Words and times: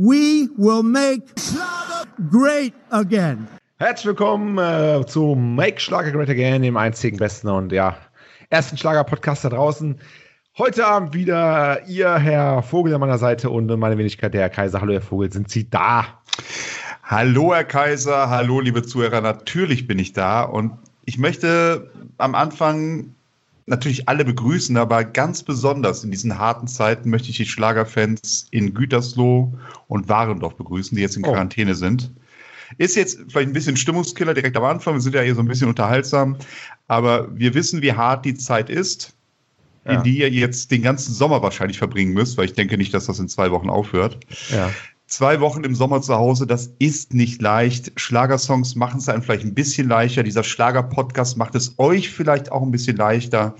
we 0.00 0.48
will 0.56 0.82
make 0.82 1.28
Schlager 1.38 2.06
great 2.30 2.72
again. 2.90 3.46
Herzlich 3.76 4.06
willkommen 4.06 4.56
äh, 4.56 5.04
zu 5.06 5.34
Make 5.34 5.78
Schlager 5.78 6.10
Great 6.10 6.30
Again, 6.30 6.62
dem 6.62 6.78
einzigen 6.78 7.18
besten 7.18 7.48
und 7.48 7.70
ja, 7.70 7.98
ersten 8.48 8.78
Schlager-Podcast 8.78 9.44
da 9.44 9.50
draußen. 9.50 9.98
Heute 10.56 10.86
Abend 10.86 11.12
wieder 11.12 11.86
ihr, 11.86 12.16
Herr 12.16 12.62
Vogel 12.62 12.94
an 12.94 13.00
meiner 13.00 13.18
Seite 13.18 13.50
und 13.50 13.66
meine 13.78 13.98
Wenigkeit, 13.98 14.32
der 14.32 14.40
Herr 14.40 14.48
Kaiser. 14.48 14.80
Hallo, 14.80 14.94
Herr 14.94 15.02
Vogel, 15.02 15.30
sind 15.30 15.50
Sie 15.50 15.68
da? 15.68 16.06
Hallo, 17.02 17.54
Herr 17.54 17.64
Kaiser. 17.64 18.30
Hallo, 18.30 18.60
liebe 18.60 18.82
Zuhörer. 18.82 19.20
Natürlich 19.20 19.86
bin 19.86 19.98
ich 19.98 20.14
da 20.14 20.42
und 20.42 20.72
ich 21.04 21.18
möchte 21.18 21.90
am 22.16 22.34
Anfang 22.34 23.14
natürlich 23.70 24.08
alle 24.08 24.24
begrüßen, 24.24 24.76
aber 24.76 25.04
ganz 25.04 25.42
besonders 25.42 26.04
in 26.04 26.10
diesen 26.10 26.38
harten 26.38 26.66
Zeiten 26.66 27.08
möchte 27.08 27.30
ich 27.30 27.36
die 27.36 27.46
Schlagerfans 27.46 28.48
in 28.50 28.74
Gütersloh 28.74 29.54
und 29.88 30.08
Warendorf 30.08 30.56
begrüßen, 30.56 30.96
die 30.96 31.02
jetzt 31.02 31.16
in 31.16 31.24
oh. 31.24 31.30
Quarantäne 31.30 31.70
oh. 31.70 31.74
sind. 31.74 32.10
Ist 32.78 32.96
jetzt 32.96 33.18
vielleicht 33.28 33.48
ein 33.48 33.52
bisschen 33.52 33.76
Stimmungskiller 33.76 34.34
direkt 34.34 34.56
am 34.56 34.64
Anfang. 34.64 34.94
Wir 34.94 35.00
sind 35.00 35.14
ja 35.14 35.22
hier 35.22 35.34
so 35.34 35.40
ein 35.40 35.48
bisschen 35.48 35.68
unterhaltsam. 35.68 36.36
Aber 36.86 37.28
wir 37.36 37.54
wissen, 37.54 37.82
wie 37.82 37.92
hart 37.92 38.24
die 38.24 38.34
Zeit 38.34 38.70
ist, 38.70 39.14
ja. 39.84 39.94
in 39.94 40.02
die 40.04 40.18
ihr 40.18 40.30
jetzt 40.30 40.70
den 40.70 40.82
ganzen 40.82 41.12
Sommer 41.12 41.42
wahrscheinlich 41.42 41.78
verbringen 41.78 42.12
müsst, 42.12 42.36
weil 42.36 42.44
ich 42.44 42.54
denke 42.54 42.76
nicht, 42.76 42.94
dass 42.94 43.06
das 43.06 43.18
in 43.18 43.28
zwei 43.28 43.50
Wochen 43.50 43.70
aufhört. 43.70 44.18
Ja. 44.50 44.70
Zwei 45.10 45.40
Wochen 45.40 45.64
im 45.64 45.74
Sommer 45.74 46.00
zu 46.00 46.14
Hause, 46.14 46.46
das 46.46 46.72
ist 46.78 47.12
nicht 47.12 47.42
leicht. 47.42 47.92
Schlagersongs 47.96 48.76
machen 48.76 48.98
es 48.98 49.08
einem 49.08 49.22
vielleicht 49.22 49.44
ein 49.44 49.54
bisschen 49.54 49.88
leichter. 49.88 50.22
Dieser 50.22 50.44
Schlager-Podcast 50.44 51.36
macht 51.36 51.54
es 51.54 51.74
euch 51.78 52.10
vielleicht 52.10 52.50
auch 52.50 52.62
ein 52.62 52.70
bisschen 52.70 52.96
leichter. 52.96 53.54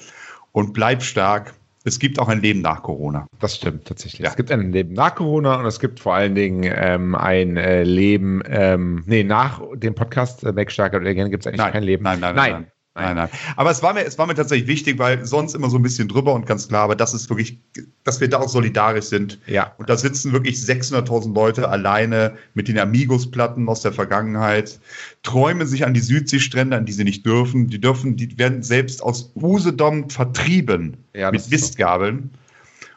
Und 0.52 0.73
bleibt 0.73 1.02
stark 1.02 1.54
es 1.84 1.98
gibt 1.98 2.18
auch 2.18 2.28
ein 2.28 2.42
Leben 2.42 2.60
nach 2.60 2.82
Corona. 2.82 3.26
Das 3.38 3.56
stimmt 3.56 3.86
tatsächlich. 3.86 4.20
Ja. 4.20 4.28
Es 4.28 4.36
gibt 4.36 4.50
ein 4.50 4.73
Leben 4.73 4.92
nach 4.92 5.14
Corona 5.14 5.56
und 5.56 5.66
es 5.66 5.80
gibt 5.80 5.98
vor 5.98 6.14
allen 6.14 6.34
Dingen 6.34 6.70
ähm, 6.74 7.14
ein 7.14 7.56
äh, 7.56 7.84
Leben, 7.84 8.42
ähm, 8.46 9.02
nee, 9.06 9.24
nach 9.24 9.62
dem 9.74 9.95
Podcast 9.95 10.45
äh, 10.45 10.52
Make 10.52 10.70
Starker 10.70 10.98
oder 10.98 11.14
gibt 11.14 11.42
es 11.42 11.46
eigentlich 11.46 11.59
nein, 11.59 11.73
kein 11.73 11.82
Leben. 11.82 12.04
Nein, 12.04 12.20
nein, 12.20 12.35
nein. 12.35 12.52
nein. 12.52 12.62
Nein, 12.62 12.73
nein. 13.15 13.29
Aber 13.56 13.70
es 13.70 13.82
war 13.82 13.95
mir, 13.95 14.04
es 14.04 14.18
war 14.18 14.26
mir 14.26 14.34
tatsächlich 14.34 14.68
wichtig, 14.68 14.98
weil 14.98 15.24
sonst 15.24 15.54
immer 15.54 15.70
so 15.70 15.76
ein 15.76 15.82
bisschen 15.82 16.09
drüber 16.09 16.34
und 16.34 16.46
ganz 16.46 16.68
klar, 16.68 16.84
aber 16.84 16.96
das 16.96 17.15
ist 17.15 17.29
wirklich, 17.29 17.59
dass 18.04 18.20
wir 18.20 18.29
da 18.29 18.38
auch 18.38 18.48
solidarisch 18.48 19.07
sind. 19.07 19.38
Ja. 19.46 19.74
Und 19.79 19.88
da 19.88 19.96
sitzen 19.96 20.32
wirklich 20.32 20.57
600.000 20.57 21.34
Leute 21.34 21.68
alleine 21.68 22.37
mit 22.54 22.68
den 22.68 22.79
Amigos-Platten 22.79 23.68
aus 23.68 23.82
der 23.82 23.92
Vergangenheit, 23.92 24.80
träumen 25.23 25.66
sich 25.66 25.84
an 25.84 25.95
die 25.95 26.01
Südseestrände, 26.01 26.76
an 26.76 26.87
die 26.87 26.92
sie 26.92 27.04
nicht 27.04 27.24
dürfen. 27.26 27.68
Die 27.68 27.80
dürfen, 27.80 28.16
die 28.16 28.38
werden 28.38 28.62
selbst 28.62 29.02
aus 29.02 29.32
Usedom 29.35 30.10
vertrieben 30.10 30.96
ja, 31.14 31.30
mit 31.30 31.51
Mistgabeln. 31.51 32.30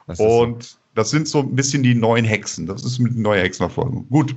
So. 0.07 0.41
und 0.41 0.63
so. 0.63 0.77
das 0.95 1.09
sind 1.09 1.27
so 1.27 1.39
ein 1.39 1.55
bisschen 1.55 1.83
die 1.83 1.95
neuen 1.95 2.25
Hexen. 2.25 2.65
Das 2.65 2.83
ist 2.83 2.99
mit 2.99 3.15
neuer 3.17 3.41
Hexenverfolgung. 3.41 4.07
Gut, 4.09 4.35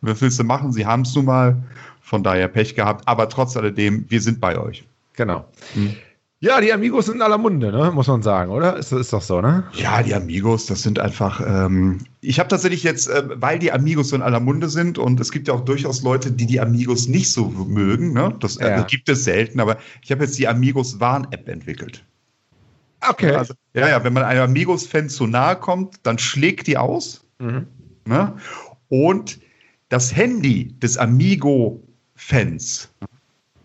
was 0.00 0.20
willst 0.20 0.38
du 0.38 0.44
machen? 0.44 0.72
Sie 0.72 0.86
haben 0.86 1.02
es 1.02 1.14
nun 1.14 1.24
mal. 1.24 1.62
Von 2.00 2.22
daher 2.22 2.48
Pech 2.48 2.74
gehabt. 2.74 3.06
Aber 3.06 3.28
trotz 3.28 3.54
alledem, 3.54 4.06
wir 4.08 4.22
sind 4.22 4.40
bei 4.40 4.58
euch. 4.58 4.87
Genau. 5.18 5.46
Hm. 5.74 5.96
Ja, 6.38 6.60
die 6.60 6.72
Amigos 6.72 7.06
sind 7.06 7.16
in 7.16 7.22
aller 7.22 7.38
Munde, 7.38 7.72
ne? 7.72 7.90
muss 7.90 8.06
man 8.06 8.22
sagen, 8.22 8.52
oder? 8.52 8.76
Ist, 8.76 8.92
ist 8.92 9.12
doch 9.12 9.22
so, 9.22 9.40
ne? 9.40 9.64
Ja, 9.72 10.00
die 10.04 10.14
Amigos, 10.14 10.66
das 10.66 10.82
sind 10.82 11.00
einfach. 11.00 11.40
Ähm, 11.44 11.98
ich 12.20 12.38
habe 12.38 12.48
tatsächlich 12.48 12.84
jetzt, 12.84 13.08
äh, 13.08 13.24
weil 13.34 13.58
die 13.58 13.72
Amigos 13.72 14.10
so 14.10 14.16
in 14.16 14.22
aller 14.22 14.38
Munde 14.38 14.68
sind 14.68 14.96
und 14.96 15.18
es 15.18 15.32
gibt 15.32 15.48
ja 15.48 15.54
auch 15.54 15.64
durchaus 15.64 16.04
Leute, 16.04 16.30
die 16.30 16.46
die 16.46 16.60
Amigos 16.60 17.08
nicht 17.08 17.32
so 17.32 17.48
mögen, 17.48 18.12
ne? 18.12 18.32
Das 18.38 18.58
äh, 18.58 18.70
ja. 18.70 18.82
gibt 18.82 19.08
es 19.08 19.24
selten, 19.24 19.58
aber 19.58 19.78
ich 20.00 20.12
habe 20.12 20.22
jetzt 20.22 20.38
die 20.38 20.46
Amigos 20.46 21.00
Warn-App 21.00 21.48
entwickelt. 21.48 22.04
Okay. 23.00 23.32
Also, 23.32 23.54
ja, 23.74 23.88
ja, 23.88 24.04
wenn 24.04 24.12
man 24.12 24.22
einem 24.22 24.42
Amigos-Fan 24.42 25.08
zu 25.08 25.26
nahe 25.26 25.56
kommt, 25.56 25.96
dann 26.04 26.18
schlägt 26.18 26.68
die 26.68 26.76
aus. 26.78 27.26
Mhm. 27.40 27.66
Ne? 28.06 28.36
Und 28.88 29.40
das 29.88 30.14
Handy 30.14 30.78
des 30.78 30.96
Amigo-Fans 30.96 32.90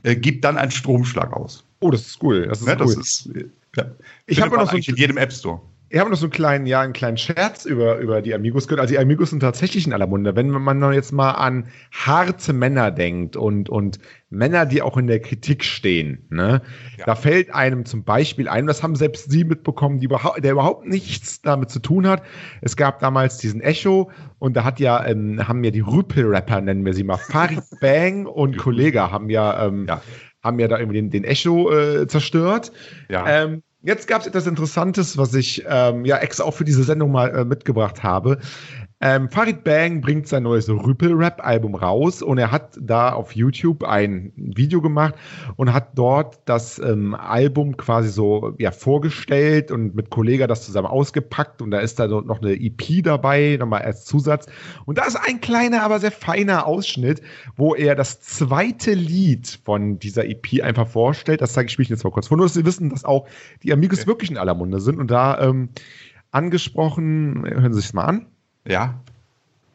äh, 0.03 0.15
gibt 0.15 0.43
dann 0.45 0.57
einen 0.57 0.71
Stromschlag 0.71 1.33
aus. 1.33 1.63
Oh, 1.79 1.91
das 1.91 2.01
ist 2.01 2.23
cool. 2.23 2.47
Das 2.47 2.61
ist 2.61 2.67
ja, 2.67 2.73
cool. 2.73 2.95
Das 2.95 2.95
ist, 2.95 3.29
ja. 3.75 3.85
Ich 4.27 4.41
habe 4.41 4.55
noch 4.55 4.69
so 4.69 4.77
in 4.77 4.95
jedem 4.95 5.17
App 5.17 5.33
Store. 5.33 5.61
Ich 5.93 5.99
habe 5.99 6.09
noch 6.09 6.17
so 6.17 6.25
einen 6.25 6.31
kleinen, 6.31 6.65
ja, 6.65 6.81
einen 6.81 6.93
kleinen 6.93 7.17
Scherz 7.17 7.65
über, 7.65 7.99
über 7.99 8.23
die 8.23 8.33
Amigos 8.33 8.67
gehört. 8.67 8.81
Also 8.81 8.95
die 8.95 8.99
Amigos 8.99 9.29
sind 9.29 9.41
tatsächlich 9.41 9.85
in 9.85 9.93
aller 9.93 10.07
Munde. 10.07 10.35
Wenn 10.35 10.49
man 10.49 10.91
jetzt 10.91 11.11
mal 11.11 11.33
an 11.33 11.67
harte 11.91 12.51
Männer 12.51 12.89
denkt 12.89 13.35
und, 13.35 13.69
und 13.69 13.99
Männer, 14.31 14.65
die 14.65 14.81
auch 14.81 14.97
in 14.97 15.05
der 15.05 15.19
Kritik 15.19 15.63
stehen, 15.63 16.25
ne, 16.31 16.63
ja. 16.97 17.05
da 17.05 17.13
fällt 17.13 17.53
einem 17.53 17.85
zum 17.85 18.03
Beispiel 18.03 18.49
ein, 18.49 18.65
das 18.65 18.81
haben 18.81 18.95
selbst 18.95 19.29
sie 19.29 19.43
mitbekommen, 19.43 19.99
die 19.99 20.05
überhaupt, 20.05 20.43
der 20.43 20.53
überhaupt 20.53 20.87
nichts 20.87 21.43
damit 21.43 21.69
zu 21.69 21.77
tun 21.77 22.07
hat. 22.07 22.23
Es 22.61 22.75
gab 22.75 22.97
damals 22.99 23.37
diesen 23.37 23.61
Echo 23.61 24.09
und 24.39 24.57
da 24.57 24.63
hat 24.63 24.79
ja, 24.79 25.05
ähm, 25.05 25.47
haben 25.47 25.63
ja 25.63 25.69
die 25.69 25.81
Rüpel-Rapper, 25.81 26.59
nennen 26.61 26.85
wir 26.85 26.95
sie 26.95 27.03
mal, 27.03 27.17
Farid 27.17 27.61
Bang 27.81 28.25
und 28.25 28.57
Kollega 28.57 29.11
haben 29.11 29.29
ja, 29.29 29.67
ähm, 29.67 29.85
ja, 29.87 30.01
haben 30.41 30.57
ja 30.57 30.67
da 30.67 30.79
irgendwie 30.79 30.97
den, 30.97 31.11
den 31.11 31.23
Echo 31.23 31.71
äh, 31.71 32.07
zerstört. 32.07 32.71
Ja. 33.09 33.43
Ähm, 33.43 33.61
Jetzt 33.85 34.07
gab 34.07 34.21
es 34.21 34.27
etwas 34.27 34.47
Interessantes, 34.47 35.17
was 35.17 35.33
ich 35.33 35.65
ähm, 35.67 36.05
ja 36.05 36.17
extra 36.17 36.45
auch 36.45 36.53
für 36.53 36.63
diese 36.63 36.85
Sendung 36.85 37.11
mal 37.11 37.35
äh, 37.35 37.43
mitgebracht 37.43 38.01
habe. 38.01 38.39
Ähm, 39.05 39.29
Farid 39.29 39.65
Bang 39.65 39.99
bringt 39.99 40.29
sein 40.29 40.43
neues 40.43 40.69
Rüpel-Rap-Album 40.69 41.75
raus 41.75 42.21
und 42.21 42.37
er 42.37 42.51
hat 42.51 42.77
da 42.79 43.11
auf 43.11 43.35
YouTube 43.35 43.83
ein 43.83 44.31
Video 44.37 44.81
gemacht 44.81 45.15
und 45.57 45.73
hat 45.73 45.97
dort 45.97 46.39
das 46.45 46.79
ähm, 46.79 47.13
Album 47.13 47.75
quasi 47.75 48.07
so 48.07 48.55
ja, 48.59 48.71
vorgestellt 48.71 49.71
und 49.71 49.93
mit 49.93 50.09
Kollega 50.09 50.47
das 50.47 50.65
zusammen 50.65 50.87
ausgepackt 50.87 51.61
und 51.61 51.71
da 51.71 51.79
ist 51.79 51.99
da 51.99 52.07
noch 52.07 52.41
eine 52.41 52.53
EP 52.53 53.03
dabei, 53.03 53.57
nochmal 53.59 53.81
als 53.81 54.05
Zusatz. 54.05 54.45
Und 54.85 54.99
da 54.99 55.03
ist 55.03 55.17
ein 55.17 55.41
kleiner, 55.41 55.83
aber 55.83 55.99
sehr 55.99 56.13
feiner 56.13 56.65
Ausschnitt, 56.65 57.21
wo 57.57 57.75
er 57.75 57.95
das 57.95 58.21
zweite 58.21 58.93
Lied 58.93 59.59
von 59.65 59.99
dieser 59.99 60.25
EP 60.29 60.63
einfach 60.63 60.87
vorstellt. 60.87 61.41
Das 61.41 61.51
zeige 61.51 61.67
ich 61.67 61.77
mich 61.77 61.89
jetzt 61.89 62.05
mal 62.05 62.11
kurz 62.11 62.29
vor, 62.29 62.37
nur 62.37 62.45
dass 62.45 62.53
Sie 62.53 62.63
wissen, 62.63 62.89
dass 62.89 63.03
auch 63.03 63.27
die 63.63 63.73
Amigos 63.73 63.99
okay. 63.99 64.07
wirklich 64.07 64.31
in 64.31 64.37
aller 64.37 64.55
Munde 64.55 64.79
sind 64.79 64.97
und 64.97 65.11
da 65.11 65.41
ähm, 65.41 65.71
angesprochen, 66.31 67.43
hören 67.45 67.73
Sie 67.73 67.81
sich 67.81 67.93
mal 67.93 68.05
an. 68.05 68.27
Ja. 68.67 68.93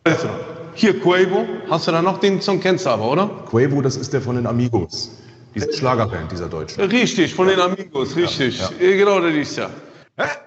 Also, 0.04 0.28
hier 0.74 0.98
Quavo, 1.00 1.46
hast 1.68 1.86
du 1.88 1.92
da 1.92 2.00
noch 2.00 2.18
den 2.18 2.40
Song 2.40 2.60
kennst 2.60 2.86
du 2.86 2.90
aber, 2.90 3.10
oder? 3.10 3.28
Quavo, 3.48 3.82
das 3.82 3.96
ist 3.96 4.12
der 4.12 4.22
von 4.22 4.36
den 4.36 4.46
Amigos. 4.46 5.18
Diese 5.54 5.72
Schlagerband, 5.72 6.30
dieser 6.30 6.48
Deutschen. 6.48 6.82
Richtig, 6.84 7.34
von 7.34 7.48
den 7.48 7.60
Amigos, 7.60 8.16
richtig. 8.16 8.58
Ja, 8.58 8.70
ja. 8.80 8.96
Genau, 8.96 9.20
das 9.20 9.34
ist 9.34 9.56
ja. 9.56 9.70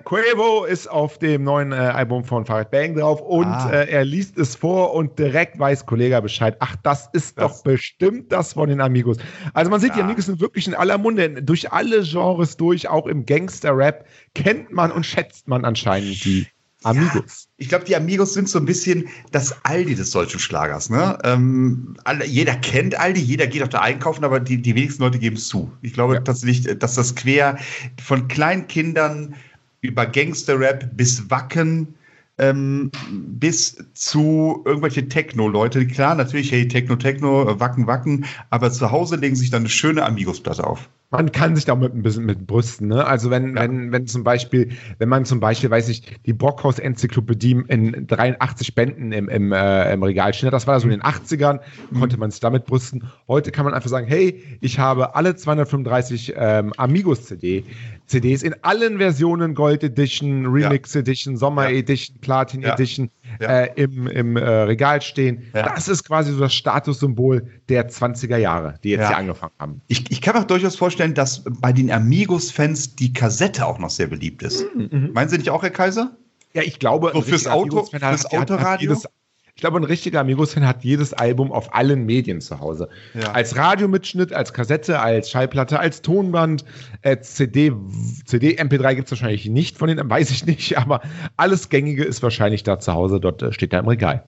Quavo 0.04 0.66
ist 0.66 0.90
auf 0.90 1.18
dem 1.20 1.44
neuen 1.44 1.72
äh, 1.72 1.76
Album 1.76 2.26
von 2.26 2.46
Farid 2.46 2.72
Bang 2.72 2.96
drauf 2.96 3.22
und 3.22 3.46
ah. 3.46 3.72
äh, 3.72 3.90
er 3.90 4.04
liest 4.04 4.38
es 4.38 4.56
vor 4.56 4.94
und 4.94 5.18
direkt 5.18 5.58
weiß 5.60 5.86
Kollege 5.86 6.22
Bescheid. 6.22 6.58
Ach, 6.60 6.76
das 6.84 7.10
ist 7.14 7.38
das. 7.38 7.58
doch 7.58 7.64
bestimmt 7.64 8.32
das 8.32 8.54
von 8.54 8.68
den 8.68 8.82
Amigos. 8.82 9.18
Also 9.54 9.72
man 9.72 9.80
sieht, 9.80 9.92
ja. 9.92 9.98
die 9.98 10.02
Amigos 10.02 10.26
sind 10.26 10.42
wirklich 10.42 10.68
in 10.68 10.76
aller 10.76 10.98
Munde, 10.98 11.42
durch 11.42 11.72
alle 11.72 12.02
Genres 12.02 12.58
durch, 12.58 12.90
auch 12.90 13.08
im 13.08 13.26
Gangster-Rap 13.26 14.06
kennt 14.36 14.72
man 14.74 14.92
und 14.92 15.06
schätzt 15.06 15.48
man 15.48 15.64
anscheinend 15.64 16.26
die 16.26 16.48
Amigos. 16.84 17.14
Ja, 17.14 17.54
ich 17.58 17.70
glaube, 17.70 17.86
die 17.86 17.96
Amigos 17.96 18.34
sind 18.34 18.50
so 18.50 18.60
ein 18.60 18.66
bisschen 18.66 19.08
das 19.32 19.56
Aldi 19.64 19.96
des 19.96 20.12
deutschen 20.12 20.40
Schlagers. 20.40 20.90
Ne? 20.90 21.18
Ähm, 21.24 21.96
alle, 22.04 22.26
jeder 22.26 22.56
kennt 22.56 23.00
Aldi, 23.00 23.22
jeder 23.22 23.48
geht 23.48 23.64
auch 23.64 23.68
da 23.68 23.82
einkaufen, 23.82 24.24
aber 24.24 24.40
die, 24.40 24.62
die 24.62 24.76
wenigsten 24.76 25.04
Leute 25.04 25.20
geben 25.20 25.36
es 25.36 25.48
zu. 25.48 25.72
Ich 25.82 25.94
glaube 25.94 26.16
ja. 26.16 26.22
tatsächlich, 26.22 26.78
dass 26.80 26.96
das 26.96 27.16
quer 27.16 27.58
von 28.02 28.28
Kleinkindern 28.28 29.36
über 29.82 30.06
Gangster-Rap 30.06 30.96
bis 30.96 31.30
Wacken 31.30 31.94
ähm, 32.38 32.92
bis 33.12 33.78
zu 33.94 34.64
irgendwelche 34.66 35.08
Techno-Leute. 35.08 35.86
Klar, 35.86 36.16
natürlich, 36.16 36.52
hey, 36.52 36.68
Techno, 36.68 36.96
Techno, 36.96 37.60
Wacken, 37.60 37.88
Wacken, 37.88 38.26
aber 38.50 38.72
zu 38.72 38.92
Hause 38.92 39.18
legen 39.18 39.36
sich 39.36 39.52
dann 39.52 39.62
eine 39.62 39.70
schöne 39.70 40.04
Amigos-Platte 40.04 40.66
auf 40.66 40.90
man 41.12 41.32
kann 41.34 41.56
sich 41.58 41.66
da 41.66 41.76
mit 41.76 41.94
ein 41.94 42.04
bisschen 42.04 42.26
mit 42.26 42.48
Brüsten, 42.48 42.88
ne? 42.88 43.06
Also 43.06 43.30
wenn, 43.30 43.56
ja. 43.56 43.64
wenn, 43.64 43.92
wenn 43.92 44.08
zum 44.08 44.24
Beispiel, 44.24 44.70
wenn 44.98 45.10
man 45.10 45.26
zum 45.26 45.42
Beispiel, 45.42 45.70
weiß 45.70 45.90
ich, 45.90 46.04
die 46.26 46.34
Brockhaus-Enzyklopädie 46.34 47.64
in 47.68 48.08
83 48.08 48.74
Bänden 48.76 49.12
im, 49.12 49.28
im, 49.28 49.52
äh, 49.52 49.92
im 49.92 50.04
Regal 50.04 50.34
steht, 50.34 50.54
das 50.54 50.68
war 50.68 50.80
so 50.80 50.88
in 50.88 50.92
den 50.92 51.02
80ern, 51.02 51.60
mhm. 51.92 52.00
konnte 52.00 52.18
man 52.18 52.32
sich 52.32 52.40
damit 52.40 52.66
brüsten. 52.66 53.04
Heute 53.28 53.52
kann 53.52 53.66
man 53.66 53.74
einfach 53.74 53.90
sagen, 53.90 54.08
hey, 54.08 54.42
ich 54.62 54.80
habe 54.80 55.14
alle 55.14 55.36
235 55.36 56.34
ähm, 56.38 56.72
Amigos-CD, 56.78 57.66
CDs 58.08 58.44
in 58.44 58.56
allen 58.62 58.98
Versionen, 58.98 59.54
Gold 59.54 59.84
Edition, 59.84 60.46
Remix 60.46 60.94
ja. 60.94 61.02
Edition, 61.02 61.36
Sommer 61.36 61.70
ja. 61.70 61.78
Edition, 61.78 62.18
Platin 62.22 62.64
Edition, 62.64 63.10
äh, 63.40 63.70
im, 63.76 64.08
im 64.08 64.38
äh, 64.38 64.44
Regal 64.44 65.02
stehen. 65.02 65.44
Das 65.54 65.88
ist 65.88 66.04
quasi 66.04 66.34
so 66.34 66.40
das 66.40 66.54
Statussymbol 66.54 67.48
der 67.70 67.90
20er 67.90 68.38
Jahre, 68.38 68.76
die 68.84 68.90
jetzt 68.90 69.08
hier 69.08 69.18
angefangen 69.18 69.54
haben. 69.60 69.82
Ich, 69.88 70.12
ich 70.12 70.22
kann 70.22 70.36
mir 70.36 70.46
durchaus 70.46 70.76
vorstellen, 70.76 71.01
vorstellen, 71.02 71.14
dass 71.16 71.44
bei 71.62 71.74
den 71.74 71.92
Amigos-Fans 71.92 72.96
die 72.96 73.14
Kassette 73.14 73.66
auch 73.66 73.80
noch 73.80 73.90
sehr 73.90 74.08
beliebt 74.08 74.44
ist. 74.44 74.66
Mhm. 74.76 74.90
mhm. 74.92 75.10
Meinen 75.14 75.30
Sie 75.30 75.38
nicht 75.38 75.50
auch, 75.50 75.64
Herr 75.64 75.72
Kaiser? 75.72 76.16
Ja, 76.54 76.62
ich 76.64 76.80
glaube, 76.80 77.12
so 77.14 77.22
fürs 77.22 77.48
Auto, 77.48 77.86
fürs 77.86 78.26
Autoradio. 78.26 78.96
Ich 79.54 79.62
glaube, 79.62 79.80
ein 79.80 79.84
richtiger 79.84 80.22
Amigos-Fan 80.22 80.66
hat 80.66 80.84
jedes 80.84 81.14
Album 81.14 81.52
auf 81.52 81.76
allen 81.76 82.06
Medien 82.06 82.40
zu 82.42 82.60
Hause. 82.60 82.88
Ja. 83.14 83.32
Als 83.32 83.56
Radiomitschnitt, 83.56 84.34
als 84.34 84.54
Kassette, 84.54 85.00
als 85.00 85.30
Schallplatte, 85.30 85.80
als 85.80 86.02
Tonband, 86.02 86.64
als 87.04 87.36
CD, 87.36 87.74
CD, 88.26 88.58
MP3 88.58 88.96
gibt 88.96 89.08
es 89.08 89.12
wahrscheinlich 89.12 89.48
nicht 89.48 89.78
von 89.78 89.88
denen, 89.88 90.10
weiß 90.10 90.32
ich 90.32 90.46
nicht, 90.46 90.78
aber 90.80 91.02
alles 91.38 91.70
Gängige 91.70 92.04
ist 92.04 92.24
wahrscheinlich 92.24 92.64
da 92.64 92.80
zu 92.80 92.94
Hause, 92.94 93.20
dort 93.20 93.42
äh, 93.42 93.54
steht 93.54 93.74
da 93.74 93.80
im 93.80 93.88
Regal. 93.88 94.24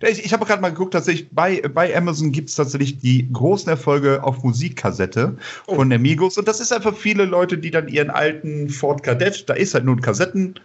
Ich, 0.00 0.24
ich 0.24 0.32
habe 0.32 0.44
gerade 0.46 0.62
mal 0.62 0.70
geguckt, 0.70 0.92
tatsächlich 0.94 1.28
bei, 1.30 1.60
bei 1.60 1.94
Amazon 1.96 2.32
gibt 2.32 2.48
es 2.48 2.54
tatsächlich 2.54 2.98
die 2.98 3.30
großen 3.32 3.68
Erfolge 3.68 4.22
auf 4.24 4.42
Musikkassette 4.42 5.36
Oh. 5.66 5.74
von 5.76 5.90
der 5.90 5.98
Migos. 5.98 6.38
Und 6.38 6.48
das 6.48 6.60
ist 6.60 6.72
einfach 6.72 6.96
viele 6.96 7.24
Leute, 7.24 7.58
die 7.58 7.70
dann 7.70 7.88
ihren 7.88 8.10
alten 8.10 8.68
Ford 8.70 9.02
Kadett, 9.02 9.48
da 9.48 9.54
ist 9.54 9.74
halt 9.74 9.84
nur 9.84 9.96
ein 9.96 10.00
Kassettendeck 10.00 10.60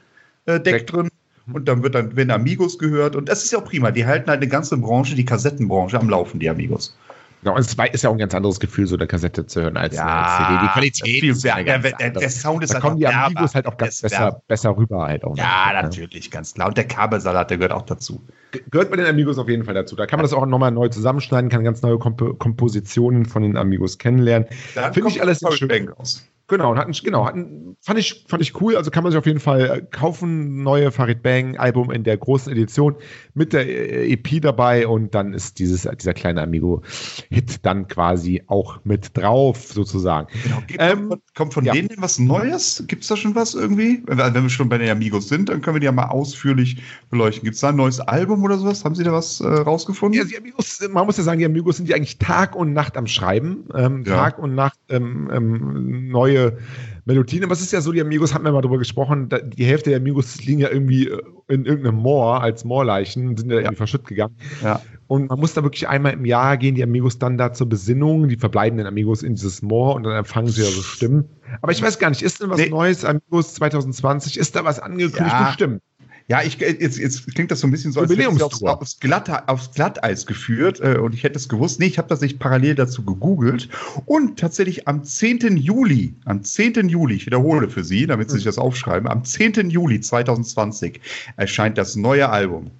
Deck. 0.48 0.88
drin. 0.88 1.10
Und 1.52 1.68
dann 1.68 1.84
wird 1.84 1.96
dann, 1.96 2.16
wenn 2.16 2.32
Amigos 2.32 2.78
gehört. 2.78 3.16
Und 3.16 3.28
das 3.28 3.44
ist 3.44 3.52
ja 3.52 3.60
auch 3.60 3.66
prima. 3.66 3.92
Die 3.92 4.06
halten 4.06 4.30
halt 4.30 4.42
eine 4.42 4.48
ganze 4.48 4.78
Branche, 4.78 5.16
die 5.16 5.26
Kassettenbranche, 5.26 6.00
am 6.00 6.10
Laufen, 6.10 6.40
die 6.40 6.50
Amigos. 6.50 6.96
Genau, 7.44 7.56
und 7.56 7.62
es 7.62 7.74
ist 7.94 8.04
ja 8.04 8.10
auch 8.10 8.14
ein 8.14 8.20
ganz 8.20 8.36
anderes 8.36 8.60
Gefühl, 8.60 8.86
so 8.86 8.96
eine 8.96 9.08
Kassette 9.08 9.46
zu 9.48 9.62
hören 9.64 9.76
als 9.76 9.98
eine 9.98 10.48
CD. 10.48 10.62
Die 10.62 10.68
Qualität 10.74 11.24
ist 11.24 11.44
ja 11.44 11.62
ganz 11.64 11.84
Der- 11.84 11.92
der- 11.98 12.10
der 12.12 12.30
Sound 12.30 12.64
ist 12.64 12.70
da 12.72 12.76
einfach 12.76 12.90
kommen 12.90 13.00
die. 13.00 13.08
Amigos 13.08 13.56
halt 13.56 13.66
auch 13.66 13.78
ganz 13.78 14.04
wärmer. 14.04 14.26
besser, 14.28 14.42
besser 14.48 14.78
rüber 14.78 15.08
halt 15.08 15.24
auch. 15.24 15.36
Ja, 15.36 15.72
noch. 15.74 15.82
natürlich, 15.84 16.30
ganz 16.30 16.54
klar. 16.54 16.68
Und 16.68 16.78
der 16.78 16.84
Kabelsalat, 16.88 17.50
der 17.50 17.58
gehört 17.58 17.72
auch 17.74 17.82
dazu. 17.82 18.22
Ge- 18.52 18.62
Gehört 18.70 18.92
bei 18.92 18.98
den 18.98 19.08
Amigos 19.08 19.40
auf 19.40 19.50
jeden 19.50 19.64
Fall 19.64 19.74
dazu. 19.74 19.96
Da 19.96 20.06
kann 20.06 20.18
man 20.18 20.24
das 20.24 20.34
auch 20.34 20.46
nochmal 20.46 20.72
neu 20.72 20.90
zusammenschneiden, 20.90 21.50
kann 21.50 21.64
ganz 21.64 21.82
neue 21.82 21.98
Komp 21.98 22.22
Kompositionen 22.38 23.26
von 23.26 23.42
den 23.42 23.58
Amigos 23.58 23.98
kennenlernen. 23.98 24.48
Da 24.76 24.92
Finde 24.92 25.10
ich 25.10 25.22
alles 25.22 25.40
schön. 25.54 25.90
Raus. 25.90 26.24
Genau, 26.52 26.72
und 26.72 26.78
hatten, 26.78 26.92
genau 26.92 27.26
hatten, 27.26 27.78
fand, 27.80 27.98
ich, 27.98 28.26
fand 28.28 28.42
ich 28.42 28.60
cool. 28.60 28.76
Also 28.76 28.92
kann 28.92 29.04
man 29.04 29.14
sich 29.14 29.18
auf 29.18 29.26
jeden 29.26 29.40
Fall 29.40 29.62
äh, 29.62 29.82
kaufen. 29.82 30.64
Neue 30.64 30.92
Farid 30.92 31.24
Bang 31.24 31.56
Album 31.56 31.92
in 31.92 32.04
der 32.04 32.18
großen 32.18 32.52
Edition 32.52 32.96
mit 33.34 33.54
der 33.54 33.66
äh, 33.66 34.12
EP 34.12 34.42
dabei 34.42 34.86
und 34.86 35.16
dann 35.16 35.34
ist 35.34 35.60
dieses, 35.60 35.84
dieser 35.84 36.14
kleine 36.14 36.42
Amigo-Hit 36.42 37.66
dann 37.66 37.88
quasi 37.88 38.44
auch 38.48 38.82
mit 38.84 39.18
drauf, 39.18 39.72
sozusagen. 39.72 40.28
Genau. 40.44 40.62
Ähm, 40.78 41.08
kommt, 41.08 41.36
kommt 41.36 41.54
von 41.54 41.64
ja. 41.64 41.72
denen 41.72 41.90
was 42.00 42.20
Neues? 42.20 42.84
Gibt 42.86 43.04
es 43.04 43.08
da 43.08 43.16
schon 43.16 43.34
was 43.34 43.54
irgendwie? 43.54 44.04
Wenn 44.06 44.18
wir 44.18 44.50
schon 44.50 44.68
bei 44.68 44.78
den 44.78 44.90
Amigos 44.90 45.30
sind, 45.30 45.48
dann 45.48 45.62
können 45.62 45.78
wir 45.78 45.80
die 45.80 45.86
ja 45.86 45.94
mal 45.94 46.08
ausführlich 46.08 46.84
beleuchten. 47.10 47.46
Gibt 47.46 47.56
es 47.56 47.62
da 47.62 47.70
ein 47.70 47.78
neues 47.78 48.02
Album 48.02 48.44
oder 48.44 48.58
sowas? 48.58 48.84
Haben 48.84 48.96
Sie 48.96 49.06
da 49.06 49.14
was 49.14 49.40
äh, 49.40 49.48
rausgefunden? 49.48 50.20
Ja, 50.20 50.26
die 50.26 50.38
Amigos, 50.38 50.86
man 50.92 51.06
muss 51.06 51.16
ja 51.16 51.24
sagen, 51.24 51.40
die 51.40 51.46
Amigos 51.46 51.78
sind 51.78 51.88
ja 51.88 51.96
eigentlich 51.96 52.18
Tag 52.18 52.58
und 52.58 52.74
Nacht 52.74 52.98
am 52.98 53.08
Schreiben. 53.08 53.70
Ähm, 53.74 54.04
Ja. 54.06 54.16
Tag 54.16 54.40
und 54.40 54.54
Nacht 54.54 54.78
ähm, 54.90 55.30
ähm, 55.34 56.10
neue 56.42 56.58
Melodien. 57.06 57.44
Aber 57.44 57.54
es 57.54 57.62
ist 57.62 57.72
ja 57.72 57.82
so, 57.82 57.92
die 57.92 58.02
Amigos 58.02 58.34
hatten 58.34 58.46
wir 58.46 58.52
mal 58.52 58.62
drüber 58.62 58.78
gesprochen, 58.78 59.30
die 59.30 59.66
Hälfte 59.66 59.90
der 59.90 60.00
Amigos 60.00 60.44
liegen 60.44 60.60
ja 60.60 60.70
irgendwie 60.70 61.08
äh, 61.08 61.22
in 61.48 61.66
irgendeinem 61.66 61.96
Moor 61.96 62.42
als 62.42 62.64
Moorleichen, 62.64 63.36
sind 63.38 63.50
ja, 63.50 63.58
irgendwie 63.58 63.76
verschütt 63.76 64.06
gegangen. 64.06 64.36
ja. 64.64 64.82
Und 65.08 65.30
man 65.30 65.40
muss 65.40 65.54
da 65.54 65.62
wirklich 65.62 65.90
einmal 65.90 66.14
im 66.14 66.24
Jahr 66.24 66.56
gehen, 66.56 66.76
die 66.76 66.84
Amigos 66.84 67.20
dann 67.20 67.38
da 67.38 67.52
zur 67.52 67.68
Besinnung, 67.68 68.30
die 68.30 68.38
verbleibenden 68.38 68.88
Amigos 68.88 69.24
in 69.24 69.34
dieses 69.36 69.62
Moor 69.62 69.96
und 69.96 70.04
dann 70.04 70.16
empfangen 70.16 70.48
sie 70.48 70.62
ja 70.62 70.70
so 70.70 70.82
Stimmen. 70.82 71.26
Aber 71.62 71.74
ich 71.74 71.82
weiß 71.82 72.00
gar 72.00 72.10
nicht, 72.10 72.22
ist 72.22 72.42
denn 72.42 72.50
was 72.50 72.60
Nee. 72.60 72.70
Neues, 72.70 73.04
Amigos 73.04 73.56
2020? 73.56 74.38
Ist 74.38 74.56
da 74.56 74.64
was 74.64 74.80
angekündigt? 74.80 75.20
Ja. 75.20 75.48
Bestimmt. 75.48 75.82
Ja, 76.32 76.42
ich, 76.42 76.62
äh, 76.62 76.78
jetzt, 76.80 76.98
jetzt 76.98 77.28
klingt 77.36 77.52
das 77.52 77.60
so 77.60 77.68
ein 77.68 77.72
bisschen 77.72 77.92
so, 77.92 78.00
als 78.00 78.10
hätte 78.10 78.22
ich 78.22 78.42
aufs, 78.42 78.64
aufs, 78.64 79.00
Glatte, 79.02 79.50
aufs 79.50 79.72
Glatteis 79.72 80.26
geführt 80.26 80.80
äh, 80.80 80.96
und 80.96 81.14
ich 81.14 81.26
hätte 81.26 81.38
es 81.38 81.50
gewusst. 81.50 81.82
Nee, 81.82 81.88
ich 81.88 81.98
habe 81.98 82.08
tatsächlich 82.08 82.40
parallel 82.40 82.76
dazu 82.76 83.04
gegoogelt 83.04 83.68
und 84.06 84.40
tatsächlich 84.40 84.88
am 84.88 85.04
10. 85.04 85.58
Juli, 85.58 86.14
am 86.24 86.42
10. 86.42 86.88
Juli, 86.88 87.16
ich 87.16 87.26
wiederhole 87.26 87.70
für 87.70 87.84
Sie, 87.84 88.08
damit 88.08 88.30
Sie 88.30 88.38
sich 88.38 88.46
das 88.46 88.58
aufschreiben, 88.58 89.10
am 89.10 89.26
10. 89.26 89.72
Juli 89.72 90.00
2020 90.00 91.02
erscheint 91.36 91.78
das 91.78 91.98
neue 91.98 92.30
Album 92.30 92.72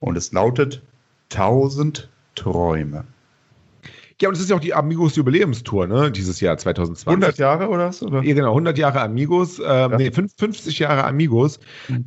und 0.00 0.16
es 0.16 0.32
lautet 0.32 0.82
1000 1.30 2.08
Träume. 2.34 3.04
Ja, 4.22 4.28
und 4.28 4.34
es 4.34 4.40
ist 4.40 4.48
ja 4.48 4.56
auch 4.56 4.60
die 4.60 4.72
Amigos 4.72 5.14
Jubiläumstour, 5.16 5.86
ne, 5.86 6.10
dieses 6.10 6.40
Jahr 6.40 6.56
2020. 6.56 7.06
100 7.06 7.36
Jahre 7.38 7.68
oder 7.68 7.88
was? 7.88 8.02
Oder? 8.02 8.22
Ja, 8.22 8.34
genau, 8.34 8.52
100 8.52 8.78
Jahre 8.78 9.02
Amigos, 9.02 9.60
ähm, 9.62 9.92
nee, 9.98 10.10
fünf- 10.10 10.32
50 10.38 10.78
Jahre 10.78 11.04
Amigos, 11.04 11.60